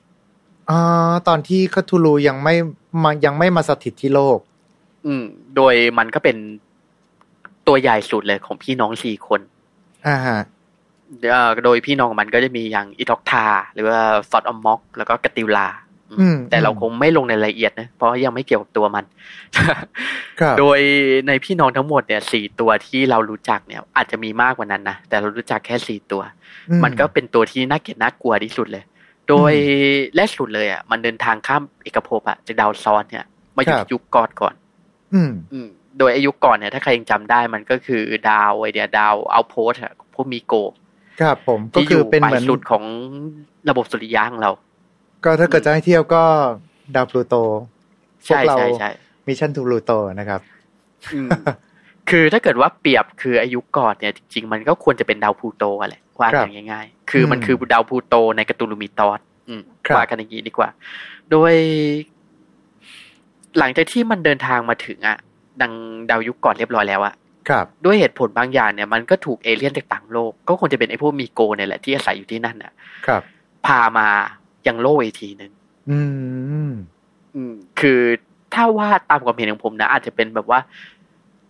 [0.70, 2.54] อ่าตอนที่คาทูลูยังไม่
[3.02, 4.38] มายังไม่มาสถิตที่โลก
[5.06, 5.24] อืม
[5.56, 6.36] โดยมันก็เป็น
[7.66, 9.40] ตัวใหญ่สุดเลยของพี่น้องสี่คน
[10.06, 10.40] อ่าฮะ
[11.30, 15.68] เอ่อโดยพี่น้องของมันก็จะมีอย่างอีท็อกทา หรือว่าซอดอมม็อก แล้วก็กาติวลา
[16.20, 19.04] อืมแต่เราคงไม่ลงในรายละเอียดนะ เพราะยังไม่เกี่ยวกับตัวมัน
[20.40, 20.78] ครับโดย
[21.28, 26.43] ในพี่น้องทั้งหมดเนี่ยสี่ตัวที่เรารู้จักเนี่ย อาจจะมีมากกว่านั้นนะ แต่เรารู้จักแค่สี่ตัวอื
[26.84, 28.84] มันก็เป็นตัวที่น่าเกลียดน่ากลัวที่สุดเลย
[29.28, 29.52] โดย
[30.16, 33.24] แรกสุดเลยอะมันเดินทางข้ามเอกภพอะจากดาวซอนเนี่ย
[33.56, 34.54] มาอยู่ยุคก่อนก่อน
[35.14, 40.54] อืมอืมโดยอายุก่อนเนี่ยถ้าใครยังจำได้มันก็คือดาวไอเดียดาวเอาโพสอะพวกมีโก
[41.20, 42.84] ครับผมก็ที่อคือยู่เป็นปลาเหมืยอนสุดของ
[43.68, 44.50] ระบบสุริยะของเรา
[45.24, 46.22] ก็ถ้าเกิดจะให้เที่ยวก็
[46.94, 47.34] ดาวพลูโต
[48.26, 48.90] พวใช่กเราใช่ใช่
[49.26, 50.40] มิชชั่นทูพลูโตนะครับ
[51.14, 51.28] อืม
[52.10, 60.68] คือถ้าเกิดว่าเปรียบคืออายุก่อนเนี่ยจริงๆมันก็ควรจะเป็นดาวพลูโตอะแหละว่าครักับนง่ายๆ คือมันอืมคือดาวพลูโตในการ์ตูนลูมิตอสอืมครับว่ากันอย่างนี้ดีกว่า
[61.30, 61.54] โดย
[63.58, 65.16] หลังจากที่มันเดินทางมาถึงอะ
[65.60, 65.72] ดัง
[66.10, 67.14] ดาวยุคก่อนเรียบร้อยแล้วอะ
[67.48, 72.72] ครับด้วยเหตุผลบางอย่างเนี่ยมันก็ถูกเอเลี่ยนจากต่างโลก ก็คงจะเป็นไอ้พวกมีโกเนี่ยแหละที่อาศัยอยู่ที่นั่นน่ะ
[73.06, 73.22] ครับ
[73.66, 74.08] พามา
[74.66, 75.52] ยังโลกอีกทีหนึ่ง
[75.90, 76.00] อื
[76.68, 76.70] ม
[77.34, 78.00] อืม คือ
[78.54, 80.60] ถ้าว่าตามความเห็นของผมนะอาจจะเป็นแบบว่า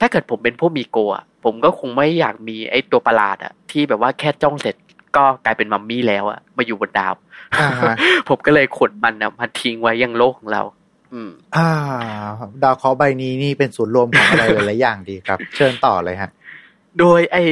[0.04, 4.76] ถ้าเกิดผมเป็นพวกมีโกอะผมก็คงไม่อยากมีไอ้ตัวประหลาดอะที่แบบว่าแค่จ้องเสร็จ
[5.16, 7.14] ก็กลายเป็นมัมมี่แล้วอะมาอยู่บนดาว
[7.60, 7.94] อ่าฮะ
[8.28, 10.62] ผมก็เลยขนมันนะมาทิ้งไว้ยังโลกของเรา
[11.12, 11.68] อืม อ่า
[12.62, 16.30] ดาวเคราะห์ใบนี้นี่เป็นศูนย์รวมของอะไรหลายๆอย่างดีครับ เชิญต่อเลยฮะ
[16.98, 17.44] โดยไอ้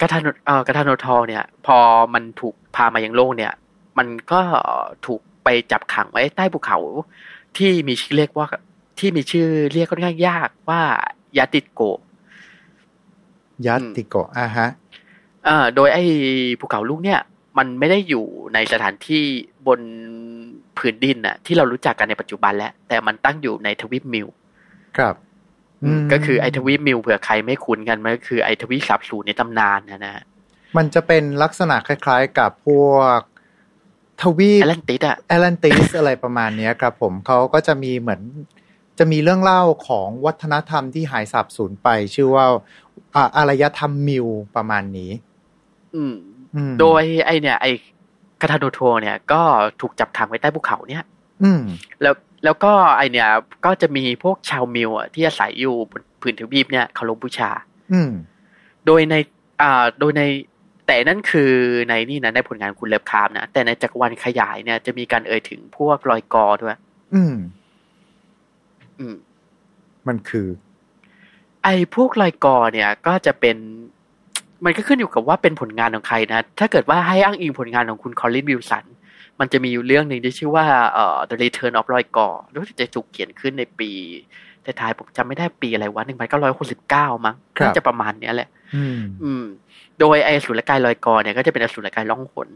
[0.00, 1.78] กระทานเอ่อกระทานทองเนี่ย พอ
[2.14, 3.52] มันถูกพามายังโลกเนี่ย
[3.98, 4.40] มันก็
[5.06, 6.78] ถูกไปจับขังไว้ใต้ภูเขา
[7.56, 8.46] ที่มีชื่อเรียกว่า
[8.98, 10.82] ที่มีชื่อเรียกค่อนข้างยากว่า
[11.36, 11.98] ยาติโกะ
[13.66, 14.68] ยัตติโกะอ่าฮะ
[15.44, 16.04] เอ่อโดยไอ้
[16.60, 17.20] ภูเขาลูกเนี่ย
[17.58, 19.22] มันไม่ได้อยู่ในสถานที่
[19.66, 19.80] บน
[20.78, 24.26] ผืนดินน่ะ ที่เรารู้จักกันในปัจจุบันแล้ว แต่มันตั้งอยู่ในทวีปมิว
[24.96, 25.14] ครับ
[25.98, 30.22] มก็คือไอ้ทวีปมิวเผื่อใครไม่คุ้นกันมันก็คือไอ้ทวีปสับสูนในตำนานนะนะ
[30.76, 32.86] มันจะเป็นลักษณะคล้าย ๆ กับพว
[33.18, 33.20] ก
[34.22, 38.20] ทวีปแอตแลนติสอะแอตแลนติสอะไรประมาณเนี้ยครับผมเขาก็จะมีเหมือน
[38.98, 42.46] จะมีเรื่องเล่าของวัฒนธรรมที่หายสาบสูญไป ชื่อว่า
[43.14, 45.10] อ่าอารยธรรมมิวประมาณนี้
[45.94, 46.14] อืม
[46.54, 47.66] อืมโดยไอ้เนี่ย ไอ้
[48.40, 49.42] กาทาโนโทเนี่ย ก็
[49.80, 51.04] ถูกจับขังไว้ใต้ภูเขาเนี่ย
[51.42, 51.62] อืม
[52.02, 53.28] แล้วแล้วก็ไอเนี่ย
[53.64, 57.50] ก็จะมีพวกชาวมิวอะที่อาศัยอยู่บนผืนทวีปเนี่ยเคารพบูชา
[57.92, 58.10] อืม
[58.86, 59.14] โดยใน
[59.62, 60.22] อ่า โดยใน
[60.86, 61.52] แต่นั่นคือ
[61.88, 66.76] ในนี่นะในผลงานคุณเลิฟคราฟท์นะแต่ในจักรวาลขยายเนี่ยจะมีการเอ่ยถึงพวกลอยกอด้วย
[67.14, 67.57] อืมอื
[69.14, 69.16] ม
[70.08, 70.48] มันคือ
[71.62, 73.56] ไอ้พวกลอยกอเนี่ยก็จะเป็น
[74.64, 78.84] มันก็ขึ้นอยู่กับว่าเป็นผลงานของใครนะ ถ้าเกิดว่าให้อ้างอิงผลงานของคุณคอลลินวิลสัน
[79.40, 83.90] มันจะมีอยู่เรื่องหนึ่งที่ชื่อว่าเอ่อ The Return of รอยกอรู้สึกจะถูกเขียนขึ้นในปี
[84.64, 89.44] ท้ายๆผมจำไม่ได้ปีอะไรวะหนึ่งพันเก้าร้อยหกสิบเก้ามั้งครับน่าจะประมาณเนี้ยแหละ อืมอืม
[90.00, 92.48] โดยไอ้อสุรกายลอยกอเนี่ยก็จะเป็นอสุรกายล่องหน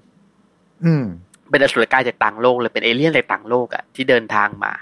[0.85, 1.05] อืม
[1.50, 4.72] เป็นอสุรกายจากต่างโลกเลยเป็นเอเลี่ยนจากต่างโลกอะที่เดินทางมา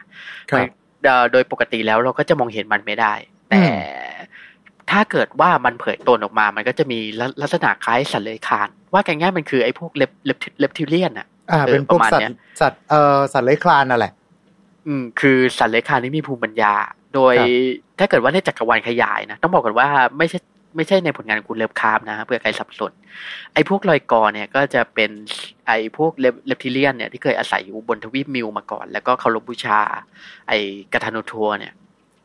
[0.50, 0.66] ครับเอ่อ
[1.32, 3.12] โดยปกติแล้วเราก็จะมองเห็นมันไม่ได้
[3.50, 3.80] แต่อืม
[4.90, 14.12] ถ้าเกิดว่ามันเผยตนออกมา มันก็จะมีลักลักษณะคล้ายสัตว์เลื้อยคลาน ว่ากันง่ายๆมันคือไอ้พวกเลปเลปเลปทิเลียนอะอ่าเออเป็นพวกประมาณสัตเนี้ว์ยสัตว์เอ่อสัตว์เลื้อยคลานนั่นแหละ
[14.86, 16.74] อืม คือสัตว์เลื้อยคลานที่มีภูมิปัญญา
[17.14, 17.48] โดยครับ
[17.98, 20.38] ถ้าเกิดว่าในจักรวาลขยายนะ ต้องบอกกันว่าไม่ใช่
[20.76, 22.92] ไม่ใช่ในผลงานของคุณเลิฟคราฟท์นะเพื่อใครสับสน
[23.54, 25.10] ไอ้พวกลอยกอเนี่ยก็จะเป็น
[25.66, 29.80] ไอ้พวก reptilian เนี่ยที่เคยอาศัยอยู่บนทวีปมิวมาก่อน แล้วก็เคารพบูชา
[30.48, 30.58] ไอ้
[30.92, 31.72] กาทาโนทัวเนี่ย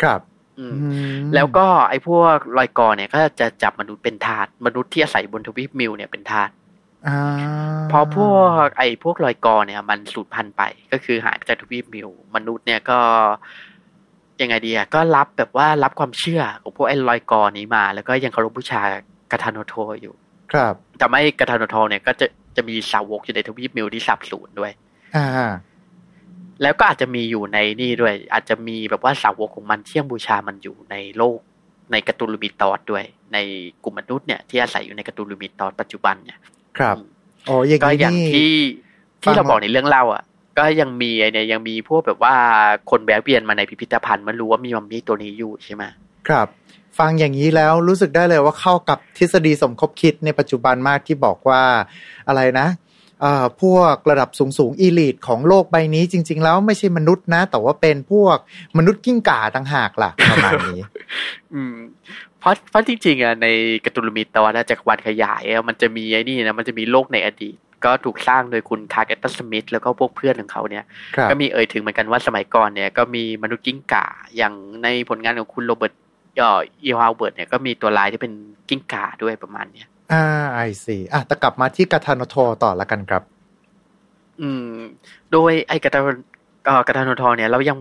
[0.01, 0.21] ครับ
[0.60, 0.88] อืมอื
[1.19, 6.49] มแล้วก็ไอ้พวกลอยกอเนี่ยก็จะจับมนุษย์เป็นทาสมนุษย์ที่อาศัยบนทวีปมิวเนี่ยเป็นทาส
[7.08, 7.19] อ่า
[7.91, 12.99] พอพวกไอ้พวกลอยกอเนี่ย มันสูญพันธุ์ไปก็คือหายไปจากทวีปมิว มนุษย์เนี่ยก็
[14.41, 18.82] ยังไงดีอะก็รับแบบว่ารับความเชื่อของพวกไอ้ลอยกอนี้มา แล้วก็ยังเคารพบูชา
[19.32, 20.13] กาทาโนโทอยู่
[20.52, 24.71] ครับแต่ไม่กาทาโนโทเนี่ยก็จะจะมีสาวกอยู่ในทวีปมิวที่สาบสูญด้วย
[25.15, 25.52] อ่า
[26.62, 31.39] แล้วก็อาจจะมีอยู่ในนี่ด้วย อาจจะมีแบบว่าสาวกของมันที่ยังบูชามันอยู่ในโลก
[31.91, 33.38] ใน Cthulhu Mythos ด้วย ใน
[33.84, 36.39] กลุ่มมนุษย์เนี่ยที่อาศัยอยู่ในการ์ตูนลูมิตอดปัจจุบันเนี่ย
[36.78, 37.06] ครับอืม
[37.45, 38.52] โอ้อย่างก็นี้อย่างนี่ที่
[39.24, 40.24] ฟังที่เราบอกในเรื่องเล่าอะ
[40.58, 42.36] ก็ยังมีไอเนี่ยยังมีพวกแบบว่า
[42.89, 45.84] คนแวะเวียนมาในพิพิธภัณฑ์ มันรู้ว่ามีมัมมี่ตัวนี้อยู่ใช่ไหม
[46.28, 46.48] ครับ
[47.00, 51.62] ฟังอย่างนี้แล้วรู้สึกได้เลยว่าเข้ากับทฤษฎีสมคบคิดในปัจจุบันมากที่บอกว่า
[52.28, 52.68] อะไรนะ
[53.22, 58.38] เอ่อพวกระดับสูงสูงอีลิทของโลกใบนี้จริง ๆ แล้วไม่ใช่มนุษย์นะ แต่ว่าเป็นพวก
[58.78, 60.80] มนุษย์กิ้งก่าต่างหากล่ะประมาณนี้
[61.54, 61.76] อืม
[62.35, 63.47] เพ ราะเพราะจริงๆอะใน
[63.86, 67.55] Cthulhu Mythos นะจักรวาลขยายอะมันจะมีไอ้นี่นะมันจะมีโลกในอดีต
[67.86, 74.05] ก็ถูกสร้างโดยคุณคลาร์กแอชตันสมิธแล้วก็พวกเพื่อนของเขาเนี่ยครับก็มีเอ่ยถึงเหมือนกันว่าสมัยก่อนเนี่ยก็มีมนุษย์กิ้งก่า
[74.38, 74.53] อย่าง
[74.84, 75.93] ในผลงานของคุณโรเบิร์ต
[76.38, 78.34] เอ่ออีฮาวเวิร์ดเนี่ยก็มีตัวร้ายที่เป็น
[78.69, 80.23] กิ้งก่าด้วยประมาณเนี้ยอ่า
[80.54, 83.23] I see อะแต่กลับมาที่กาทาโนโทต่อละกันครับ
[84.41, 84.71] อืม
[85.31, 85.99] โดยไอ้กาทา
[86.65, 87.77] เอ่อกาทาโนโทเนี่ยเรายัง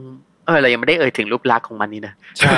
[0.46, 2.56] เออเรายังไม่ได้เอ่ยถึงรูปลักษณ์ของมันนี่นะใช่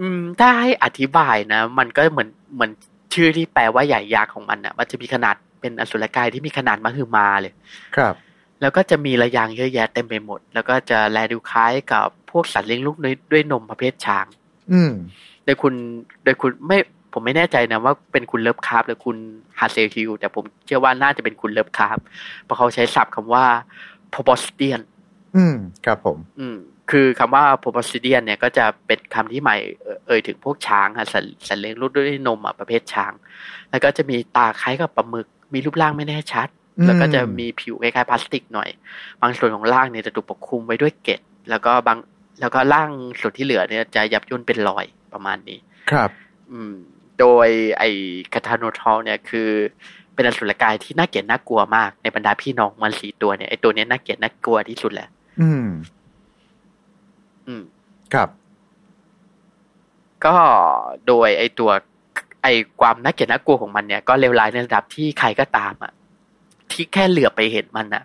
[0.00, 2.70] อืมถ้าให้อธิบายนะ มันก็เหมือนเหมือน
[3.14, 7.52] ชื่อที่แปลว่าใหญ่ยักษ์ของมันอะ มันจะมีขนาดเป็นอสุรกายที่มีขนาดมหึมาเลย
[7.96, 8.14] ครับ
[8.60, 14.26] แล้วก็จะมีรยางค์เยอะแยะเต็มไปหมด แล้วก็จะแลดูคล้ายกับพวกสัตว์เลี้ยงลูกด้วยด้วยนมประเภทช้าง
[14.72, 14.92] อืม
[15.44, 15.74] โดยคุณ
[16.24, 16.78] โดยคุณไม่
[17.12, 19.16] ผมไม่แน่ใจนะว่าเป็นคุณเลิฟคราร์หรือคุณ
[19.58, 21.98] ฮาเซลฮีลด์แต่ผมเชื่อว่าน่าจะเป็นคุณเลิฟคราฟท์
[22.44, 23.44] เพราะเขาใช้ศัพท์คำว่า
[24.14, 24.80] proboscidian
[25.36, 26.58] อืม ครับผม อืม
[26.90, 33.12] คือคำว่า p o b o s t i a n เนี่ยก็จะเป็นคำที่หมายเอ่อเอ่ยถึงพวกช้างอะสัตว์สัตว์เลี้ยงลูกด้วยนมอะประเภทช้าง
[33.70, 36.48] แล้วก็จะมีตาคล้ายกับปลาหมึก มีรูปร่างไม่แน่ชัด
[36.78, 38.68] อืมแล้วก็จะมีผิวคล้ายๆพลาสติกหน่อย
[39.22, 41.20] บางส่วนของร่างเนี่ยจะถูกปกคลุมไว้ด้วยเกล็ด
[41.50, 41.98] แล้วก็บาง
[42.40, 45.58] แล้วก็ร่างส่วนที่เหลือเนี่ยจะยับย่นเป็นรอยประมาณนี้
[45.90, 46.10] ครับ
[46.50, 46.74] ออืม
[47.20, 47.48] โดย
[47.78, 47.90] ไอ้
[48.32, 49.48] คาทาโนทอลเนี่ยคือ
[50.14, 55.08] เป็นอสุรกายที่น่าเกลียดน่ากลัวมากในบรรดาพี่น้องมันสี่ตัวเนี่ยไอ้ตัวเนี้ยน่าเกลียดน่ากลัวที่สุดแหละ
[55.40, 55.66] อืม
[57.48, 57.62] อืม
[58.14, 58.28] ครับ
[60.26, 60.36] ก็
[61.06, 61.70] โดยไอ้ตัว
[62.42, 65.92] ไอ้ความน่าเกลียดน่ากลัวของมันเนี่ย ก็เลวร้ายในระดับที่ใครก็ตามอะ
[66.70, 68.04] ที่แค่เหลือบไปเห็นมันอะ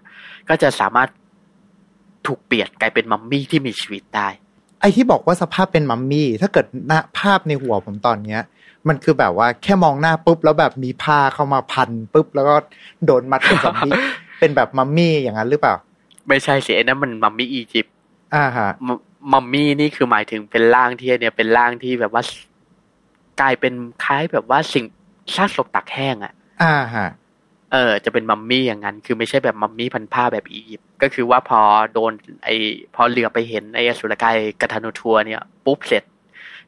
[0.49, 1.09] ก็จะสามารถ
[2.27, 4.27] ถูกเปลี่ยนกลายเป็นมัมมี่ที่มีชีวิตได้
[4.81, 8.41] ไอที่บอกว่าสภาพเป็นมัมมี่ ถ้าเกิดหน้าภาพในหัวผมตอนเนี้ย
[8.87, 12.55] มันคือแบบว่าแค่มองหน้าปุ๊บ แล้วแบบมีผ้าเข้ามาพันปุ๊บ แล้วก็
[13.05, 13.91] โดนมัดเป็นซอมบี้
[14.39, 15.75] เป็นแบบมัมมี่อย่างนั้นหรือเปล่า
[16.27, 17.93] ไม่ใช่สิไอ้นั่นมันมัมมี่อียิปต์
[18.35, 18.69] อ่าฮะ
[19.33, 22.23] มมัมมี่นี่คือหมายถึงเป็นร่างที่เนี่ยเป็นร่างที่แบบว่า
[23.41, 24.85] กลายเป็นคล้ายแบบว่าสิ่ง
[25.35, 26.33] ซากศพตักแห้งอะ่ะ
[26.63, 27.09] อ่าฮะ
[27.71, 31.59] เออจะเป็นมัมมี่อย่างนั้น คือไม่ใช่แบบมัมมี่พันผ้าแบบอียิปต์ก็คือว่าพอ
[31.93, 32.11] โดน
[32.45, 32.49] ไอ
[32.95, 36.03] พอเหลือไปเห็นไออสุรกายกาทานุทัวเนี่ย ปุ๊บเสร็จ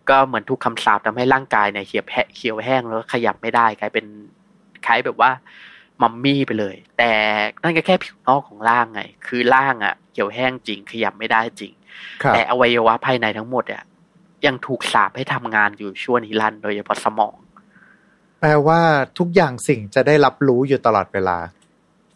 [0.09, 4.05] ก็เหมือนถูกคำสาปทำให้ร่างกายเนี่ยเขียวแห้เขียวแห้งแล้วก็ขยับไม่ได้กลายเป็น
[4.85, 5.31] คล้ายแบบว่า
[6.01, 7.11] มัมมี่ไปเลย แต่
[7.63, 11.84] นั่นก็แค่ผิวนอกของร่างไง คือร่างอะ่ะเขียวแห้งจริงขยับไม่ได้จริงครับ
[12.33, 13.83] แต่อวัยวะภายในทั้งหมดอะ
[14.45, 17.35] ยังถูกสาปให้ทำงานอยู่ชั่วนิรันดร์โดยเฉพาะสมอง
[18.39, 18.79] แปลว่า
[19.17, 21.37] ทุกอย่างสิ่งจะได้รับรู้อยู่ตลอดเวลา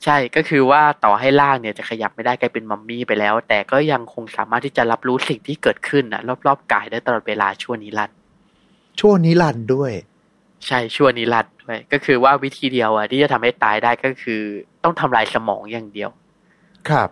[0.03, 8.17] ใช่ก็คือว่าต่อให้ร่างเนี่ยจะขยับไม่ได้กลายเป็นมัมมี่ไปแล้ว แต่ก็ยังคงสามารถที่จะรับรู้สิ่งที่เกิดขึ้นนะรอบๆกายได้ตลอดเวลาชั่วนิรันดร์
[8.99, 9.91] ชั่วนิรันดร์ด้วย
[10.67, 14.41] ใช่ชั่วนิรันดร์ด้วยก็คือว่าวิธีเดียวอะที่จะทำให้ตายได้ก็คือ
[14.83, 16.09] ต้องทำลายสมองอย่างเดียว
[16.89, 17.09] ครับ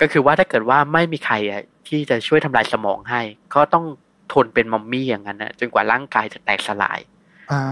[0.00, 3.20] ก็คือว่าถ้าเกิดว่าไม่มีใครอะ ที่จะช่วยทำลายสมองให้
[3.54, 3.84] ก็ต้อง
[4.32, 6.98] ทนเป็นมัมมี่อย่างนั้นนะจนกว่าร่างกายจะแตกสลาย
[7.52, 7.62] อ่า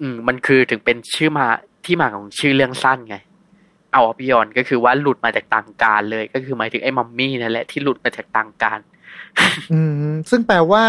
[0.00, 1.46] อืม มันคือถึงเป็นชื่อมา
[1.84, 3.16] ที่มาของชื่อเรื่องสั้นไง
[3.92, 8.78] เอาออพิยอนก็คือว่าหลุดมาจากต่างการเลย ก็คือหมายถึงไอ้มัมมี่นั่นแหละที่หลุดมาจากต่างการ
[9.72, 10.84] อืม ซึ่งแปลว่า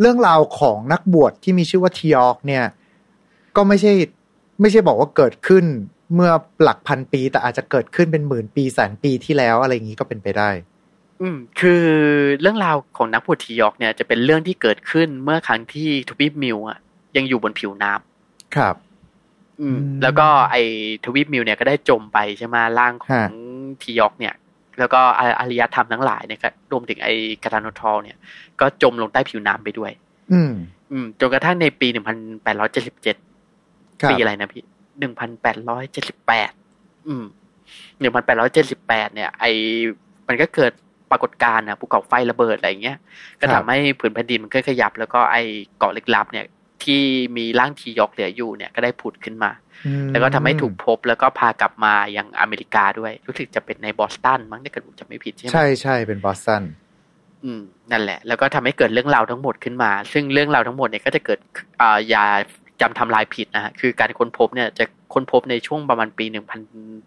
[0.00, 2.64] เรื่องราวของนักบวชที่มีชื่อว่าทีออกเนี่ย
[3.56, 3.92] ก็ไม่ใช่
[4.60, 5.64] ไม่ใช่บอกว่าเกิดขึ้น
[6.14, 6.30] เมื่อ
[6.62, 10.50] หลักพันปี แต่อาจจะเกิดขึ้นเป็นหมื่นปีแสนปีที่แล้วอะไรอย่างนี้ก็เป็นไปได้
[11.20, 11.82] อืมคือ
[12.40, 16.78] เรื่องราวของนักบวชทียอกเนี่ยจะเป็นเรื่องที่เกิดขึ้นเมื่อครั้งที่ทวีปมิวอะ
[17.16, 18.74] ยังอยู่บนผิวน้ำครับ
[19.60, 20.62] อืมอืมแล้วก็ไอ้
[21.04, 23.28] ทวีปมิวเนี่ยก็ได้จมไปใช่ไหมร่างของฮะ
[23.82, 24.34] ทียอกเนี่ย
[24.78, 28.16] แล้วก็อาอารยธรรมทั้งหลายเนี่ยก็รวมถึงไอ้กาทาโนโทเนี่ย
[28.60, 29.92] ก็จมลงใต้ผิวน้ำไปด้วย
[30.32, 30.52] อืม
[30.92, 33.16] อืมจนกระทั่งในปีหนึ่งพันแปดร้อยเจ็ดสิบเจ็ด
[34.00, 34.64] ครับปีอะไรนะพี่
[34.98, 36.50] หนึ่งพันแปดร้อยเจ็ดสิบแปด
[37.06, 37.24] อืม
[38.00, 39.44] หนึ่งพันแปดร้อยเจ็ดสิบแปดเนี่ย ไอ
[40.28, 40.72] มันก็เกิด
[41.10, 42.98] ปรากฏการณ์นะภูเขาไฟระเบิดอะไรอย่างเงี้ย
[43.40, 45.36] ก็ครัทำบให้ผืนแผ่นดินมันก็ขยับ แล้วก็ไอ
[45.78, 46.46] เกาะลึกลับเนี่ย
[46.84, 47.02] ที่
[47.36, 49.50] มีร่างทียอกเหลืออยู่เนี่ยก็ได้ผุดขึ้นมา
[49.86, 56.62] อืมแล้วก็ทำให้ถูกพบแล้วก็พากลับมายังอเมริกาด้วย รู้สึกจะเป็นในบอสตันมั้งถ้าเกิดผมจำไม่ผิดใช่ไหมใช่ใช่เป็นบอสตัน
[57.44, 57.60] อืม
[57.92, 61.38] นั่นแหละ แล้วก็ทำให้เกิดเรื่องราวทั้งหมดขึ้นมา ซึ่งเรื่องราวทั้งหมดเนี่ยก็จะเกิด
[61.80, 62.24] อ่าอย่า
[62.80, 66.60] จำทำลายผิดนะฮะคือการค้นพบเนี่ยจะค้นพบในช่วงประมาณปีหนึ่งพัน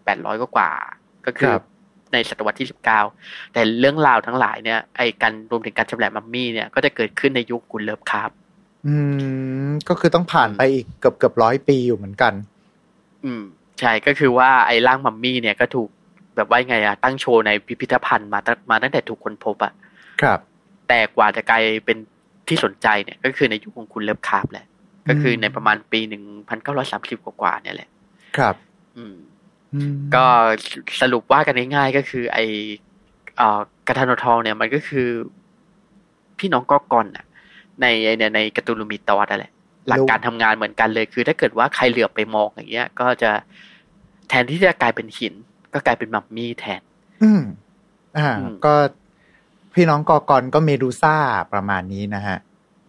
[0.04, 1.62] แปดร้อยกว่าๆก็คือครับ
[2.12, 3.00] ในศตวรรษที่สิบเก้า
[3.52, 8.30] แต่เรื่องราวทั้งหลายเนี่ยไอ้การรวมถึงการชำแหละมัมมี่เนี่ยก็จะเกิดขึ้นในยุคกุลเลิฟคาร์บ
[8.86, 8.94] อื
[9.68, 12.32] ม ก็คือต้องผ่านไปอีกเกือบเกือบร้อยปีอยู่เหมือนกัน
[13.24, 13.42] อืม
[13.80, 15.88] ใช่ก็คือว่าไอ้ร่างมัมมี่เนี่ยก็ถูก
[16.36, 19.72] แบบว่าไงอะตั้งโชว์ในพิพิธภัณฑ์มาตั้งมาตั้งแต่ถูกค้นพบอะ
[20.22, 20.38] ครับ
[20.88, 21.96] แต่กว่าจะกลายเป็น
[22.48, 24.66] ที่สนใจเนี่ย ก็คือในยุคของคุณเลิฟคราฟต์แหละ
[25.08, 27.88] ก็คือในประมาณปีหนึ่งพันเก้าร้อยสามสิบกว่าๆเนี่ยแหละ
[28.36, 28.54] ครับ
[28.96, 29.29] อืมอืม
[30.14, 30.26] ก็
[31.00, 32.38] สรุปว่ากันง่ายๆก็คือ ไอ
[33.36, 35.08] เอ่อกาทาโนทัวเนี่ยมันก็คือ
[36.38, 37.24] พี่น้องกอร์กอนอะ
[37.80, 37.86] ใน
[38.18, 39.52] ในใน Cthulhu Mythos นั่นแหละ
[39.88, 43.30] หลักการทำงานเหมือนกันเลย คือถ้าเกิดว่าใครเหลือบไปมองอย่างเงี้ย ก็จะ
[44.28, 45.34] แทนที่จะกลายเป็นหิน
[45.74, 46.82] ก็กลายเป็นมัมมี่แทน
[47.22, 47.42] อืม
[48.18, 48.74] อ่าอืมก็
[49.74, 51.16] พี่น้องกอร์กอนก็เมดูซ่า
[51.52, 52.38] ประมาณนี้นะฮะ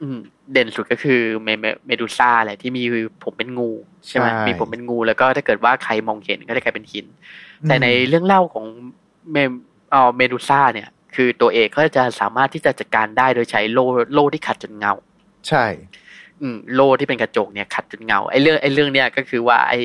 [0.02, 0.20] อืม
[0.54, 2.84] เด่นสุดก็คือเมเมเมดูซ่าแหละที่มี
[3.24, 3.72] ผมเป็นงู
[4.08, 7.06] ใช่ไหมใช่มีผมเป็นงูแล้วก็ถ้าเกิดว่าใครมองเห็นก็จะกลายเป็นหิน
[7.68, 8.66] แต่ในเรื่องเล่าของ
[9.32, 9.38] เม
[9.92, 14.94] เอ่อเมดูซ่าเนี่ย คือตัวเอกก็จะสามารถที่จะจัดการได้โดยใช้โล่โล่ที่ขัดจนเงา
[15.48, 15.66] ใช่
[16.42, 19.80] อืมโล่ที่เป็นกระจกเนี่ยขัดจนเงาไอ้เรื่องไอ้เรื่องเนี่ยก็คือว่าไอ้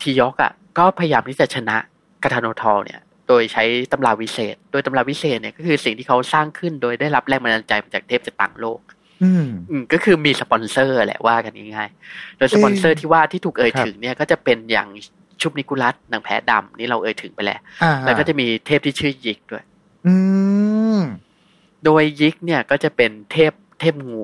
[0.00, 1.76] ทียอกอะ ก็พยายามที่จะชนะ
[2.22, 8.78] กาทาโนทอลเนี่ยโดยใช้ตำราวิเศษ โดยตำราวิเศษเนี่ยก็คือสิ่งที่เขาสร้างขึ้นโดยได้รับแรงบันดาลใจมาจากเทพจากต่างโลก
[9.24, 14.88] อืมอืมก็คือมีสปอนเซอร์แหละว่ากันง่ายๆโดยสปอนเซอร์ที่ว่าที่ถูกเอ่ยครับถึงเนี่ยก็จะเป็นอย่าง
[15.40, 19.64] ชุบนิกุลัสนางแพ้ดำนี่เราเอ่ยถึงไปแล้วอ่าแล้วก็จะมีเทพที่ชื่อยิกด้วย
[20.06, 20.14] อื
[20.98, 21.00] ม
[21.84, 24.22] โดยยิกเนี่ยก็จะเป็นเทพเทพงู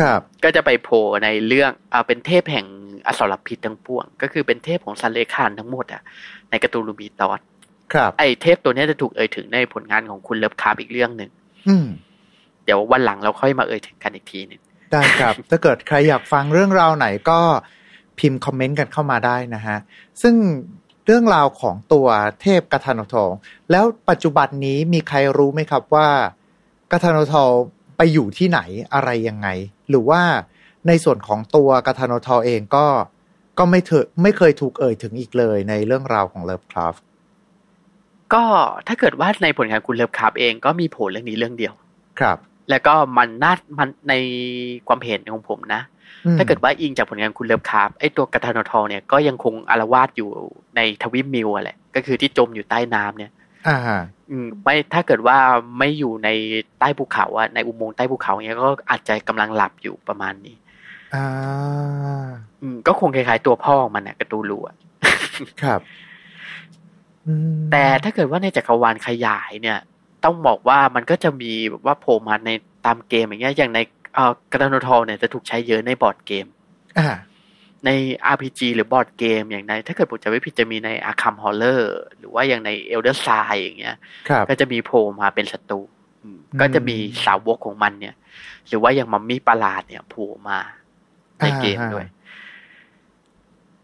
[0.00, 2.66] ครับ ก็จะไปโผล่ในเรื่องเอาเป็นเทพแห่ง
[3.06, 6.02] อสรพิษทั้งปวง ก็คือเป็นเทพของสัตว์เลื้อยคลานทั้งหมดอะ
[6.50, 7.40] ใน Cthulhu Mythos
[7.92, 11.30] ครับ ไอเทพตัวเนี้ยจะถูกเอ่ยถึงในผลงานของคุณเลิฟคราฟต์อีกเรื่องหนึ่ง
[11.68, 11.86] อืม
[12.68, 14.60] เดี๋ยววันหลังเราค่อยมาเอ่ยถึงกันอีกทีหนึ่ง
[14.92, 17.40] ได้ครับ ถ้าเกิดใครอยากฟังเรื่องราวไหนก็
[18.18, 19.78] พิมพ์คอมเมนต์กันเข้ามาได้นะฮะ
[20.22, 20.34] ซึ่ง
[21.06, 22.06] เรื่องราวของตัว
[22.40, 23.30] เทพกาทาโนทัว
[23.70, 26.08] แล้วปัจจุบันนี้มีใครรู้ไหมครับว่า
[26.92, 27.50] กาทาโนทัว
[27.96, 28.60] ไปอยู่ที่ไหน
[28.94, 29.48] อะไรยังไง
[29.88, 30.22] หรือว่า
[30.88, 32.86] ในส่วนของตัวกาทานทองเองก็
[33.58, 36.94] ก็ไม่เถอะไม่เคยถูกเอ่ยถึงอีกเลยในเรื่องราวของเลิฟคราฟ
[38.34, 38.44] ก็
[38.86, 41.74] ถ้าเกิดว่าในผลงานคุณเลิฟคราฟเองก็มีโผล่เรื่องนี้เรื่องเดียว
[42.20, 42.38] ครับ
[42.70, 44.14] แล้วก็มันน่ามันใน
[44.88, 45.82] ความเห็นของผมนะ
[46.26, 50.30] อืมถ้าเกิดว่าอิงจากผลงานคุณเลิฟคราฟไอตัวกระทานทองเนี่ยก็ยังคงอารวาสอยู่
[50.76, 53.32] ในทวิปมิวอะแหละ ก็คือที่จมอยู่ใต้น้ำเนี่ย
[53.68, 53.78] อ่า
[54.30, 55.38] อืมไม่ถ้าเกิดว่า
[55.78, 56.28] ไม่อยู่ใน
[56.78, 60.56] ใต้ภูเขาอะในอุโมงค์ใต้ภูเขาเนี่ยก็อาจจะกำลังหลับอยู่ประมาณนี้
[61.14, 61.26] อ่า
[62.62, 64.76] อืมก็คงคล้ายๆตัวพ่อของมันนะกระตูลูอะ
[65.62, 65.80] ครับ
[67.26, 69.78] อืมแต่ถ้าเกิดว่าในจักรวาลขยายเนี่ย
[70.24, 72.50] ต้องบอกว่ามันก็จะมีแบบว่าโผล่มาใน
[72.86, 73.78] ตามเกมอย่างเงี้ยอย่างใน
[74.14, 76.46] เอ่อกระดานทองเนี่ยจะถูกใช้เยอะในบอร์ดเกม
[76.98, 77.08] อ่า
[77.86, 77.90] ใน
[78.34, 81.80] RPG หรือบอร์ดเกมอย่างใน ถ้าเกิดผมจะไม่ผิดจะมีใน Arkham Horror
[82.18, 83.96] หรือว่าอย่างใน Elder Sign อย่างเงี้ย
[84.28, 85.80] ครับก็จะมีโผล่มาเป็นศัตรู
[86.22, 88.14] อืมก็จะมีสาวกของมันเนี่ย
[88.68, 90.58] หรือว่าอย่างมัมมี่ประหลาดเนี่ยโผล่มา
[91.38, 92.06] ในเกมอ่าด้วย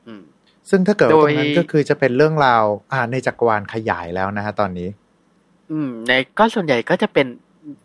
[0.07, 0.23] อืม
[0.71, 4.89] ซึ่งถ้าเกิดว่าโดตรยงนั้นก็คือจะเป็นเรื่องราวอ่าในจักรวาลขยายแล้วนะฮะตอนนี้
[5.71, 7.27] อืม ในก็ส่วนใหญ่ก็จะเป็น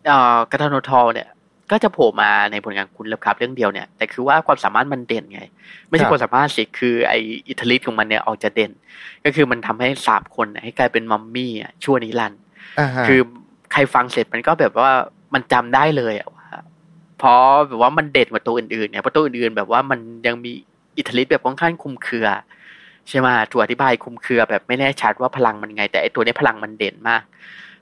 [0.06, 1.28] เอ่อกระทานทอเนี่ย
[1.70, 5.42] ก็จะโผล่มาในผลงานคุณเลิฟครับเรื่องเดียวเนี่ย แต่คือว่าความสามารถมันเด่นไง
[5.88, 7.12] ไม่คใช่รับความสามารถสิคือไอ
[7.48, 8.70] อิทาลีของมันเนี่ยออกจะเด่น
[9.24, 12.40] ก็คือมันทำให้สามคนเนี่ยให้กลายเป็นมัมมี่อะชั่วนิรันดร์
[12.78, 13.20] อ่าฮะคือ
[13.72, 14.92] ใครฟังเสร็จมันก็แบบว่า
[15.34, 16.46] มันจำได้เลยอะว่า
[17.18, 20.52] เพราะแบบว่ามันเด่นกว่าตัวอื่นๆเนี่ยเพราะตัวอื่นๆแบบว่ามันยังมี
[20.96, 22.26] อิทธิฤทธิ์แบบค่อนข้างคลุมเครือ
[23.08, 27.22] ใช่ไหมถูกอธิบายคลุมเครือแบบไม่แน่ชัดว่าพลังมันไง แต่ไอตัวเนี้ยพลังมันเด่นมาก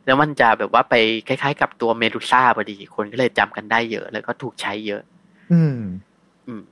[0.08, 0.94] แล้วมันจะแบบว่าไป
[1.28, 5.02] คล้ายๆ กับตัวเมดูซ่าพอดี คนก็เลยจำกันได้เยอะ แล้วก็ถูกใช้เยอะ
[5.52, 5.78] อืม
[6.46, 6.62] อืม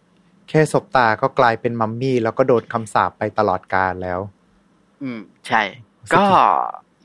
[0.48, 4.20] แค่สบตาก็กลายเป็นมัมมี่ แล้วก็โดนคำสาปไปตลอดกาลแล้ว
[5.02, 5.62] อืม ใช่
[6.14, 6.24] ก็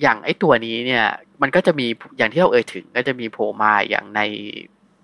[0.02, 1.06] อย่างไอตัวนี้เนี่ย
[1.42, 4.22] มันก็จะมีอย่างที่เราเอ่ยถึง ก็จะมีโผล่มาอย่างใน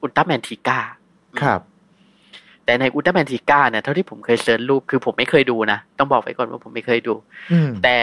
[0.01, 0.79] อุลตร้าแมนทิก้า
[1.41, 1.61] ครับ
[2.67, 7.13] แต่ในอุลตร้าแมนทิก้าเนี่ยเท่าที่ผมเคย search รูปคือผมไม่เคยดูนะต้องบอกไว้ก่อนว่าผมไม่เคยดู
[7.51, 7.97] อืมแต่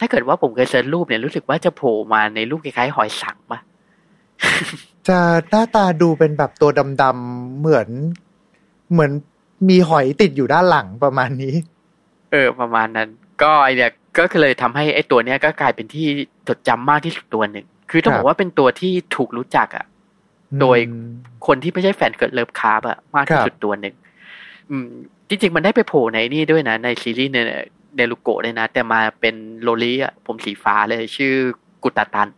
[0.00, 3.60] ถ้าเกิดว่าผมเคย search รูปเนี่ยรู้สึกว่าจะโผล่มาในรูปคล้ายๆหอยสังข์ปะ
[5.08, 5.18] จะ
[5.50, 6.70] หน้าตาดูเป็นแบบตัว
[7.02, 7.88] ดำๆเหมือน
[8.92, 9.12] เหมือน
[9.68, 11.54] มีหอยติดอยู่ด้านหลังประมาณนี้
[12.32, 13.08] เออ ประมาณนั้น
[13.42, 16.06] ก็ไอเนี่ยก็เลยทำให้ไอตัวเนี้ยก็กลายเป็นที่
[16.48, 19.84] จดจำมากที่สุดตัวหนึ่ง คือต้องครับบอกว่าเป็นตัวที่ถูกรู้จักอะ
[20.60, 21.08] โดยอืม
[21.46, 23.94] คนที่ไม่ใช่แฟนเกิดเลิฟคาร์บอะมากที่ครับสุดตัวหนึ่ง
[24.70, 24.88] อืม
[25.28, 27.38] จริงๆ มันได้ไปโผล่ในนี่ด้วยนะ ในซีรีส์ใน
[27.96, 31.34] เนลูโกะเลยนะ แต่มาเป็นโลลีอะผมสีฟ้าเลย ชื่อ
[31.82, 32.28] กุตาตัน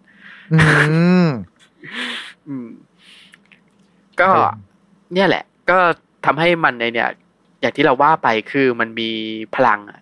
[0.53, 0.59] อื
[1.27, 1.29] ม
[2.49, 2.69] อืม
[4.21, 4.55] ก็ครับ
[5.15, 5.79] เนี่ยแหละ ก็
[6.27, 7.09] ทำให้มันในเนี่ย
[7.61, 9.11] อย่างที่เราว่าไปคือมันมี
[9.55, 10.01] พลังอะ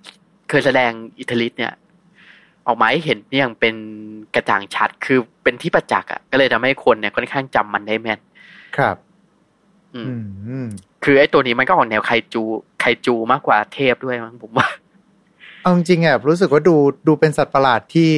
[0.48, 1.72] เคยแสดงอิทธิฤทธิ์เนี่ย
[2.66, 3.74] ออกมาให้เห็นเนี่ยอย่างเป็น
[4.34, 8.20] กระจ่างชัดคือเป็นที่ประจักษ์อะก็เลยทำให้คนเนี่ยค่อนข้างจำมันได้แม่น
[8.76, 8.96] ครับ
[9.94, 10.06] อืม
[10.48, 10.68] อืม
[11.04, 12.42] คือไอ้ตัวนี้มันก็ออกแนวไคจู
[12.80, 14.68] ไคจูมากกว่าเทพด้วยมั้งผมว่า
[15.62, 18.12] เอาจริงๆอะรู้สึกว่าดูดูเป็นสัตว์ประหลาดที่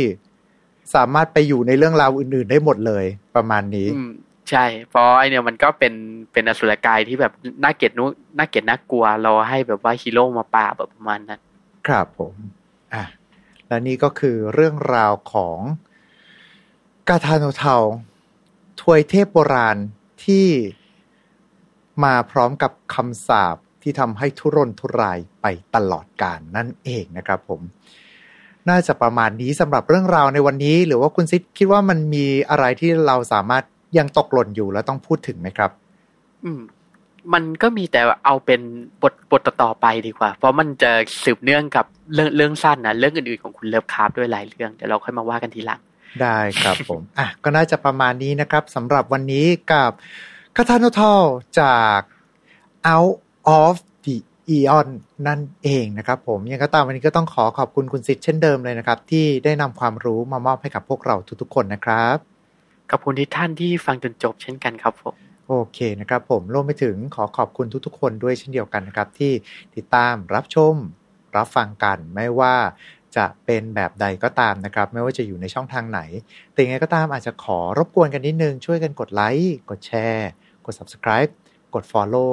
[0.95, 3.05] สามารถไปอยู่ในเรื่องราวอื่น ๆ ได้หมดเลย
[3.37, 4.11] ประมาณนี้ อืม
[4.51, 5.95] ใช่เพราะไอเนี่ยมันก็เป็น
[6.33, 7.33] เป็นอสุรกายที่แบบ
[7.65, 8.05] น่าเกลียดนุ
[8.39, 11.41] น่าเกลียดน่ากลัวเราให้แบบว่าฮีโร่มาปราบแบบประมาณนั้น
[11.87, 12.35] ครับผม
[12.95, 13.05] อะ
[13.67, 15.59] และนี่ก็คือเรื่องราวของ
[17.09, 17.77] กาทาโนเทา
[18.81, 19.77] ทวยเทพโบราณ
[20.25, 20.47] ที่
[22.05, 27.61] มาพร้อมกับคำสาปที่ทำให้ทุรนทุรายไปตลอดกาลนั่นเองนะครับผม
[28.69, 33.65] น่าจะประมาณนี้สำหรับเรื่องราวในวันนี้ หรือว่าคุณซิดคิดว่ามันมีอะไรที่เราสามารถ
[33.99, 35.71] ยังตกหล่นอยู่แล้วต้องพูดถึงไหมครับ
[36.45, 36.61] อืม
[37.35, 38.61] มันก็มีแต่เอาเป็น
[39.03, 40.91] บทบทต่อๆไปดีกว่า เพราะมันจะ
[41.25, 45.81] สืบเนื่องกับเรื่องเรื่องสั้นนะเรื่องอื่นๆของคุณเลิฟคาร์ฟด้วยหลายเรื่องเดี๋ยวเราค่อยมาว่ากันทีหลัง
[46.23, 49.93] ได้ครับผม อะ ก็น่าจะประมาณนี้นะครับสำหรับวันนี้กับ
[50.59, 51.23] คาทาโนทอล
[51.61, 52.01] จาก
[52.93, 53.15] Out
[53.61, 54.17] of the
[54.57, 54.89] Eon
[55.27, 62.17] นั่นเองนะครับผมยังก็ตามวันนี้ก็ต้องขอขอบคุณคุณสิทธิ์เช่นเดิมเลยนะครับ ที่ได้นำความรู้มามอบให้กับพวกเราทุกๆคนนะครับ
[62.91, 65.15] ขอบคุณที่ท่านที่ฟังจนจบเช่นกันครับผม
[65.49, 69.33] โอเคนะครับผมรวมไปถึงขอขอบคุณทุกๆ คนด้วยเช่นเดียวกันนะครับที่
[69.77, 70.75] ติดตามรับชม
[71.37, 72.55] รับฟังกันไม่ว่า
[73.17, 76.01] จะเป็นแบบใดก็ตามนะครับ ไม่ว่าจะอยู่ในช่องทางไหน
[76.53, 80.31] แต่ยังไงก็ตามอาจจะขอรบกวนกันนิดนึง ช่วยกันกดไลค์กดแชร์
[80.67, 81.31] กด subscribe
[81.75, 82.33] กด follow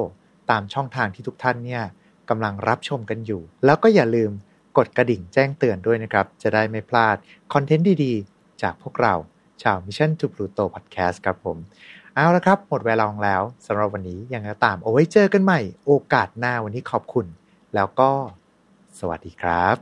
[0.52, 1.84] ตามช่องทางที่ทุกท่านเนี่ย
[2.30, 4.32] กำลังรับชมกันอยู่ แล้วก็อย่าลืม
[4.78, 7.16] กดกระดิ่งแจ้งเตือนด้วยนะครับ จะได้ไม่พลาด
[7.54, 9.14] คอนเทนต์ดีๆ จากพวกเรา
[9.62, 11.58] ชาว Mission to Pluto Podcast ครับผม
[12.16, 17.26] เอาละครับ หมดเวลาลงแล้วสำหรับวันนี้ยังไงก็ตามเอาไว้เจอกันใหม่ โอกาสหน้าวันนี้ขอบคุณ
[17.76, 18.12] แล้วก็
[19.00, 19.76] สวัสดีครับ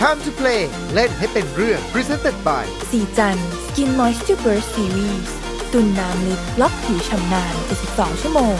[0.00, 0.62] Time to play
[0.94, 3.36] เล่นให้เป็นเรื่อง Presented by สีจัน
[3.66, 5.43] Skin Moisture Burst Series
[5.74, 7.54] ตุนน้ำลึกล็อกผิวชำนาน
[7.88, 8.56] 72ชั่วโมง